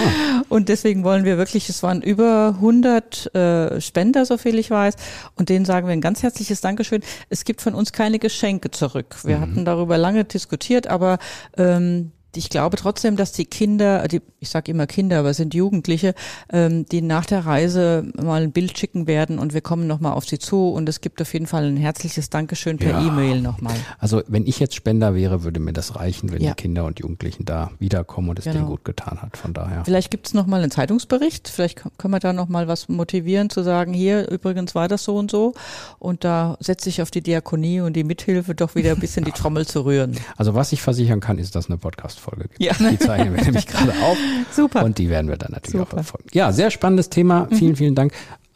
Und 0.50 0.70
deswegen 0.70 1.04
wollen 1.04 1.15
wir 1.24 1.38
wirklich, 1.38 1.70
es 1.70 1.82
waren 1.84 2.02
über 2.02 2.56
100 2.56 3.34
äh, 3.36 3.82
Spender, 3.82 4.26
so 4.26 4.38
viel 4.38 4.60
ich 4.60 4.70
weiß, 4.70 4.96
und 5.36 5.50
denen 5.50 5.66
sagen 5.66 5.88
wir 5.88 5.94
ein 5.94 6.02
ganz 6.02 6.24
herzliches 6.24 6.62
Dankeschön. 6.62 7.02
Es 7.30 7.46
gibt 7.46 7.62
von 7.62 7.74
uns 7.74 7.94
keine 7.94 8.20
Geschenke 8.20 8.72
zurück. 8.72 9.16
Wir 9.24 9.40
hatten 9.40 9.66
darüber 9.66 9.98
lange 9.98 10.26
diskutiert, 10.26 10.88
aber 10.88 11.20
ähm, 11.58 12.12
ich 12.36 12.50
glaube 12.50 12.78
trotzdem, 12.78 13.16
dass 13.16 13.32
die 13.32 13.46
Kinder, 13.46 14.08
die, 14.08 14.22
ich 14.40 14.50
sage 14.50 14.72
immer 14.72 14.88
Kinder, 14.88 15.20
aber 15.20 15.30
es 15.32 15.38
sind 15.38 15.54
Jugendliche, 15.54 16.14
ähm, 16.52 16.86
die 16.86 17.02
nach 17.02 17.26
der 17.26 17.46
Reise 17.46 18.06
mal 18.22 18.42
ein 18.44 18.52
Bild 18.52 18.78
schicken 18.78 19.08
werden 19.08 19.40
und 19.40 19.54
wir 19.54 19.62
kommen 19.62 19.88
nochmal 19.88 20.14
auf 20.14 20.26
sie 20.26 20.40
zu 20.40 20.70
und 20.70 20.88
es 20.90 21.02
gibt 21.02 21.22
auf 21.22 21.34
jeden 21.34 21.48
Fall 21.48 21.66
ein 21.66 21.78
herzliches 21.78 22.30
Dankeschön 22.30 22.78
per 22.78 22.92
Ja. 23.02 23.08
E-Mail 23.08 23.42
nochmal. 23.42 23.76
Also 24.00 24.22
wenn 24.28 24.46
ich 24.46 24.60
jetzt 24.60 24.76
Spender 24.76 25.16
wäre, 25.16 25.44
würde 25.44 25.60
mir 25.60 25.74
das 25.74 25.96
reichen, 25.96 26.32
wenn 26.32 26.42
Ja. 26.42 26.52
die 26.52 26.62
Kinder 26.62 26.86
und 26.86 27.00
Jugendlichen 27.00 27.46
da 27.46 27.72
wiederkommen 27.80 28.30
und 28.30 28.40
es 28.40 28.44
denen 28.46 28.56
Genau. 28.58 28.68
gut 28.70 28.86
getan 28.86 29.22
hat. 29.22 29.38
Von 29.38 29.54
daher. 29.54 29.84
Vielleicht 29.86 30.12
gibt 30.12 30.28
es 30.28 30.34
nochmal 30.34 30.62
einen 30.62 30.72
Zeitungsbericht, 30.72 31.48
vielleicht 31.48 31.82
können 31.98 32.14
wir 32.14 32.20
da 32.20 32.34
nochmal 32.34 32.68
was 32.68 32.88
motivieren, 32.90 33.50
zu 33.50 33.64
sagen, 33.64 33.94
hier 33.94 34.30
übrigens 34.30 34.76
war 34.76 34.88
das 34.88 35.04
so 35.04 35.16
und 35.18 35.32
so. 35.32 35.54
Und 36.00 36.24
da 36.24 36.58
setze 36.60 36.90
ich 36.90 37.02
auf 37.02 37.12
die 37.12 37.22
Diakonie 37.22 37.82
und 37.82 37.94
die 37.96 38.04
Mithilfe 38.04 38.56
doch 38.56 38.76
wieder 38.76 38.92
ein 38.92 39.00
bisschen 39.00 39.26
die 39.26 39.32
Trommel 39.36 39.66
zu 39.66 39.86
rühren. 39.86 40.18
Also 40.38 40.54
was 40.56 40.72
ich 40.72 40.82
versichern 40.82 41.20
kann, 41.20 41.38
ist, 41.38 41.56
dass 41.56 41.68
eine 41.68 41.78
Podcast-Folge 42.26 42.50
gibt. 42.50 42.62
Ja. 42.62 42.74
Die 42.90 43.00
zeichnen 43.00 43.36
wir 43.36 43.44
nämlich 43.44 43.68
gerade 43.68 43.92
auf. 44.04 44.18
Super. 44.52 44.84
Und 44.84 44.98
die 44.98 45.10
werden 45.10 45.30
wir 45.30 45.38
dann 45.38 45.52
natürlich 45.52 45.76
auch 45.76 45.90
Super. 45.90 46.04
verfolgen. 46.04 46.30
Ja, 46.34 46.52
sehr 46.52 46.72
spannendes 46.72 47.10
Thema. 47.10 47.48
Vielen, 47.52 47.76
vielen 47.76 47.96
Dank. 47.96 48.14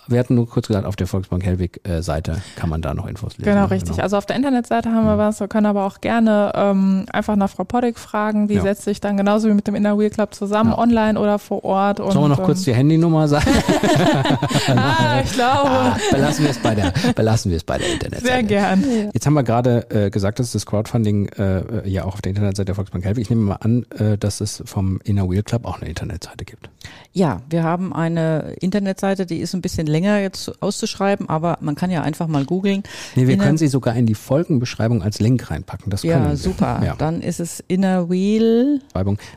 Wir 0.09 0.19
hatten 0.19 0.35
nur 0.35 0.47
kurz 0.49 0.67
gesagt, 0.67 0.85
auf 0.85 0.95
der 0.95 1.07
Volksbank 1.07 1.43
Hellwig 1.45 1.81
äh, 1.87 2.01
Seite 2.01 2.41
kann 2.55 2.69
man 2.69 2.81
da 2.81 2.93
noch 2.93 3.07
Infos 3.07 3.37
lesen. 3.37 3.49
Genau, 3.49 3.61
ne? 3.65 3.71
richtig. 3.71 4.01
Also 4.01 4.17
auf 4.17 4.25
der 4.25 4.35
Internetseite 4.35 4.89
haben 4.91 5.05
wir 5.05 5.17
was. 5.17 5.39
Wir 5.39 5.47
können 5.47 5.65
aber 5.67 5.85
auch 5.85 6.01
gerne 6.01 6.51
ähm, 6.55 7.05
einfach 7.13 7.35
nach 7.35 7.49
Frau 7.49 7.63
Poddick 7.63 7.99
fragen. 7.99 8.47
Die 8.47 8.55
Ja. 8.55 8.61
setzt 8.61 8.83
sich 8.83 8.99
dann 9.01 9.17
genauso 9.17 9.47
wie 9.49 9.53
mit 9.53 9.67
dem 9.67 9.75
Inner 9.75 9.97
Wheel 9.99 10.09
Club 10.09 10.33
zusammen, 10.33 10.71
Ja. 10.71 10.77
online 10.79 11.19
oder 11.19 11.39
vor 11.39 11.63
Ort. 11.63 11.99
Und, 11.99 12.11
Sollen 12.11 12.25
wir 12.25 12.29
noch 12.29 12.43
kurz 12.43 12.63
die 12.63 12.73
Handynummer 12.73 13.27
sagen? 13.27 13.45
ähm, 14.67 14.77
Ah, 14.79 15.21
ich 15.23 15.31
glaube. 15.33 15.69
Ah, 15.69 15.97
belassen 16.11 16.43
wir 16.45 16.51
es 16.51 16.57
bei 16.57 16.75
der, 16.75 16.93
belassen 17.15 17.51
wir 17.51 17.57
es 17.57 17.63
bei 17.63 17.77
der 17.77 17.91
Internetseite. 17.93 18.25
Sehr 18.33 18.43
gern. 18.43 18.83
Jetzt 19.13 19.25
haben 19.25 19.33
wir 19.33 19.43
gerade 19.43 19.89
äh, 19.91 20.09
gesagt, 20.09 20.39
dass 20.39 20.51
das 20.51 20.65
Crowdfunding 20.65 21.27
äh, 21.37 21.87
ja 21.87 22.05
auch 22.05 22.13
auf 22.13 22.21
der 22.21 22.31
Internetseite 22.31 22.65
der 22.65 22.75
Volksbank 22.75 23.03
Helwig. 23.05 23.23
Ich 23.23 23.29
nehme 23.29 23.41
mal 23.43 23.55
an, 23.55 23.85
äh, 23.97 24.17
dass 24.17 24.41
es 24.41 24.63
vom 24.65 24.99
Inner 25.03 25.29
Wheel 25.29 25.43
Club 25.43 25.65
auch 25.65 25.79
eine 25.79 25.89
Internetseite 25.89 26.45
gibt. 26.45 26.69
Ja, 27.11 27.41
wir 27.49 27.63
haben 27.63 27.93
eine 27.93 28.53
Internetseite, 28.59 29.25
die 29.25 29.37
ist 29.37 29.53
ein 29.53 29.61
bisschen 29.61 29.87
länger 29.87 29.98
jetzt 30.03 30.61
auszuschreiben, 30.61 31.29
aber 31.29 31.57
man 31.61 31.75
kann 31.75 31.91
ja 31.91 32.01
einfach 32.01 32.27
mal 32.27 32.45
googeln. 32.45 32.83
Nee, 33.15 33.27
wir 33.27 33.33
Inner- 33.35 33.43
können 33.45 33.57
sie 33.57 33.67
sogar 33.67 33.95
in 33.95 34.05
die 34.05 34.15
Folgenbeschreibung 34.15 35.01
als 35.03 35.19
Link 35.19 35.49
reinpacken. 35.51 35.89
Das 35.89 36.01
können 36.01 36.23
Ja, 36.23 36.29
wir. 36.29 36.37
super. 36.37 36.81
Ja. 36.85 36.95
Dann 36.95 37.21
ist 37.21 37.39
es 37.39 37.63
Inner 37.67 38.09
Wheel. 38.09 38.81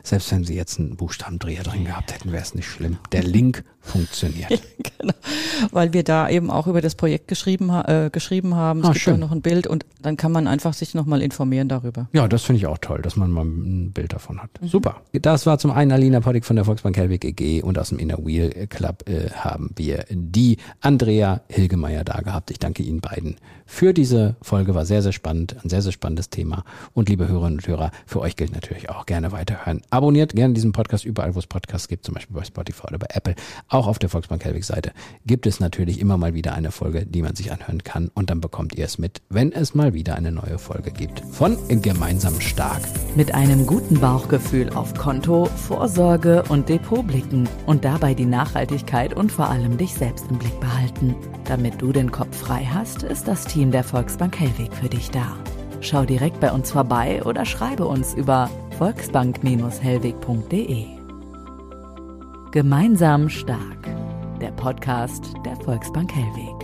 Selbst 0.03 0.31
wenn 0.31 0.43
sie 0.43 0.55
jetzt 0.55 0.79
einen 0.79 0.95
Buchstabendreher 0.95 1.63
drin 1.63 1.85
gehabt 1.85 2.13
hätten, 2.13 2.31
wäre 2.31 2.41
es 2.43 2.55
nicht 2.55 2.67
schlimm. 2.67 2.97
Der 3.11 3.23
Link 3.23 3.63
funktioniert. 3.83 4.49
genau. 4.99 5.13
Weil 5.71 5.93
wir 5.93 6.03
da 6.03 6.29
eben 6.29 6.49
auch 6.49 6.67
über 6.67 6.81
das 6.81 6.95
Projekt 6.95 7.27
geschrieben, 7.27 7.69
äh, 7.69 8.09
geschrieben 8.11 8.55
haben. 8.55 8.79
Es 8.79 8.85
Ah, 8.87 8.91
gibt 8.93 9.03
schön. 9.03 9.13
auch 9.15 9.19
noch 9.19 9.31
ein 9.31 9.41
Bild 9.41 9.67
und 9.67 9.85
dann 10.01 10.17
kann 10.17 10.31
man 10.31 10.47
einfach 10.47 10.73
sich 10.73 10.95
nochmal 10.95 11.21
informieren 11.21 11.67
darüber. 11.67 12.07
Ja, 12.13 12.27
das 12.27 12.43
finde 12.43 12.57
ich 12.59 12.67
auch 12.67 12.77
toll, 12.79 13.01
dass 13.01 13.15
man 13.17 13.29
mal 13.31 13.43
ein 13.45 13.91
Bild 13.91 14.13
davon 14.13 14.41
hat. 14.41 14.49
Mhm. 14.61 14.67
Super. 14.69 15.01
Das 15.11 15.45
war 15.45 15.59
zum 15.59 15.71
einen 15.71 15.91
Alina 15.91 16.21
Poddick 16.21 16.45
von 16.45 16.55
der 16.55 16.65
Volksbank 16.65 16.97
Helwig 16.97 17.23
EG 17.25 17.61
und 17.61 17.77
aus 17.77 17.89
dem 17.89 17.99
Inner 17.99 18.17
Wheel 18.25 18.67
Club 18.67 19.07
äh, 19.07 19.29
haben 19.31 19.71
wir 19.75 20.05
die 20.09 20.57
Andrea 20.81 21.41
Hilgemeier 21.49 22.03
da 22.03 22.21
gehabt. 22.21 22.49
Ich 22.51 22.59
danke 22.59 22.83
Ihnen 22.83 23.01
beiden 23.01 23.35
für 23.65 23.93
diese 23.93 24.35
Folge. 24.41 24.75
War 24.75 24.85
sehr, 24.85 25.01
sehr 25.01 25.11
spannend. 25.11 25.55
Ein 25.63 25.69
sehr, 25.69 25.81
sehr 25.81 25.91
spannendes 25.91 26.29
Thema. 26.29 26.63
Und 26.93 27.09
liebe 27.09 27.27
Hörerinnen 27.27 27.59
und 27.59 27.67
Hörer, 27.67 27.91
für 28.05 28.21
euch 28.21 28.35
gilt 28.35 28.53
natürlich 28.53 28.89
auch 28.89 29.05
gerne 29.05 29.31
weiterhören. 29.31 29.81
Abonniert 29.89 30.33
gerne 30.33 30.53
diesen 30.53 30.71
Podcast 30.71 31.05
überall, 31.05 31.35
wo 31.35 31.39
es 31.39 31.47
Podcasts 31.47 31.87
gibt, 31.87 32.05
zum 32.05 32.13
Beispiel 32.15 32.35
bei 32.35 32.43
Spotify 32.43 32.87
oder 32.87 32.97
bei 32.99 33.07
Apple. 33.09 33.35
Auch 33.73 33.87
auf 33.87 33.97
der 33.97 34.09
Volksbank 34.09 34.45
Helwig 34.45 34.65
Seite 34.65 34.91
gibt 35.25 35.47
es 35.47 35.59
natürlich 35.59 35.99
immer 35.99 36.15
mal 36.15 36.35
wieder 36.35 36.53
eine 36.53 36.69
Folge, 36.69 37.07
die 37.07 37.23
man 37.23 37.35
sich 37.35 37.51
anhören 37.51 37.83
kann. 37.83 38.11
Und 38.13 38.29
dann 38.29 38.39
bekommt 38.39 38.75
ihr 38.75 38.85
es 38.85 38.99
mit, 38.99 39.23
wenn 39.29 39.51
es 39.51 39.73
mal 39.73 39.95
wieder 39.95 40.15
eine 40.15 40.31
neue 40.31 40.59
Folge 40.59 40.91
gibt. 40.91 41.23
Von 41.31 41.57
Gemeinsam 41.81 42.39
Stark. 42.39 42.83
Mit 43.15 43.33
einem 43.33 43.65
guten 43.65 43.99
Bauchgefühl 43.99 44.69
auf 44.69 44.93
Konto, 44.93 45.45
Vorsorge 45.45 46.43
und 46.49 46.69
Depot 46.69 47.07
blicken 47.07 47.49
und 47.65 47.83
dabei 47.83 48.13
die 48.13 48.27
Nachhaltigkeit 48.27 49.15
und 49.15 49.31
vor 49.31 49.49
allem 49.49 49.75
dich 49.75 49.95
selbst 49.95 50.27
im 50.29 50.37
Blick 50.37 50.59
behalten. 50.59 51.15
Damit 51.45 51.81
du 51.81 51.91
den 51.91 52.11
Kopf 52.11 52.37
frei 52.37 52.69
hast, 52.71 53.01
ist 53.01 53.27
das 53.27 53.45
Team 53.45 53.71
der 53.71 53.83
Volksbank 53.83 54.39
Hellweg 54.39 54.71
für 54.71 54.89
dich 54.89 55.09
da. 55.09 55.35
Schau 55.81 56.05
direkt 56.05 56.39
bei 56.39 56.51
uns 56.51 56.71
vorbei 56.71 57.23
oder 57.23 57.43
schreibe 57.43 57.87
uns 57.87 58.13
über 58.13 58.51
volksbank-hellweg.de. 58.77 61.02
Gemeinsam 62.53 63.29
stark. 63.29 63.87
Der 64.39 64.51
Podcast 64.51 65.33
der 65.43 65.55
Volksbank 65.55 66.13
Hellweg. 66.13 66.62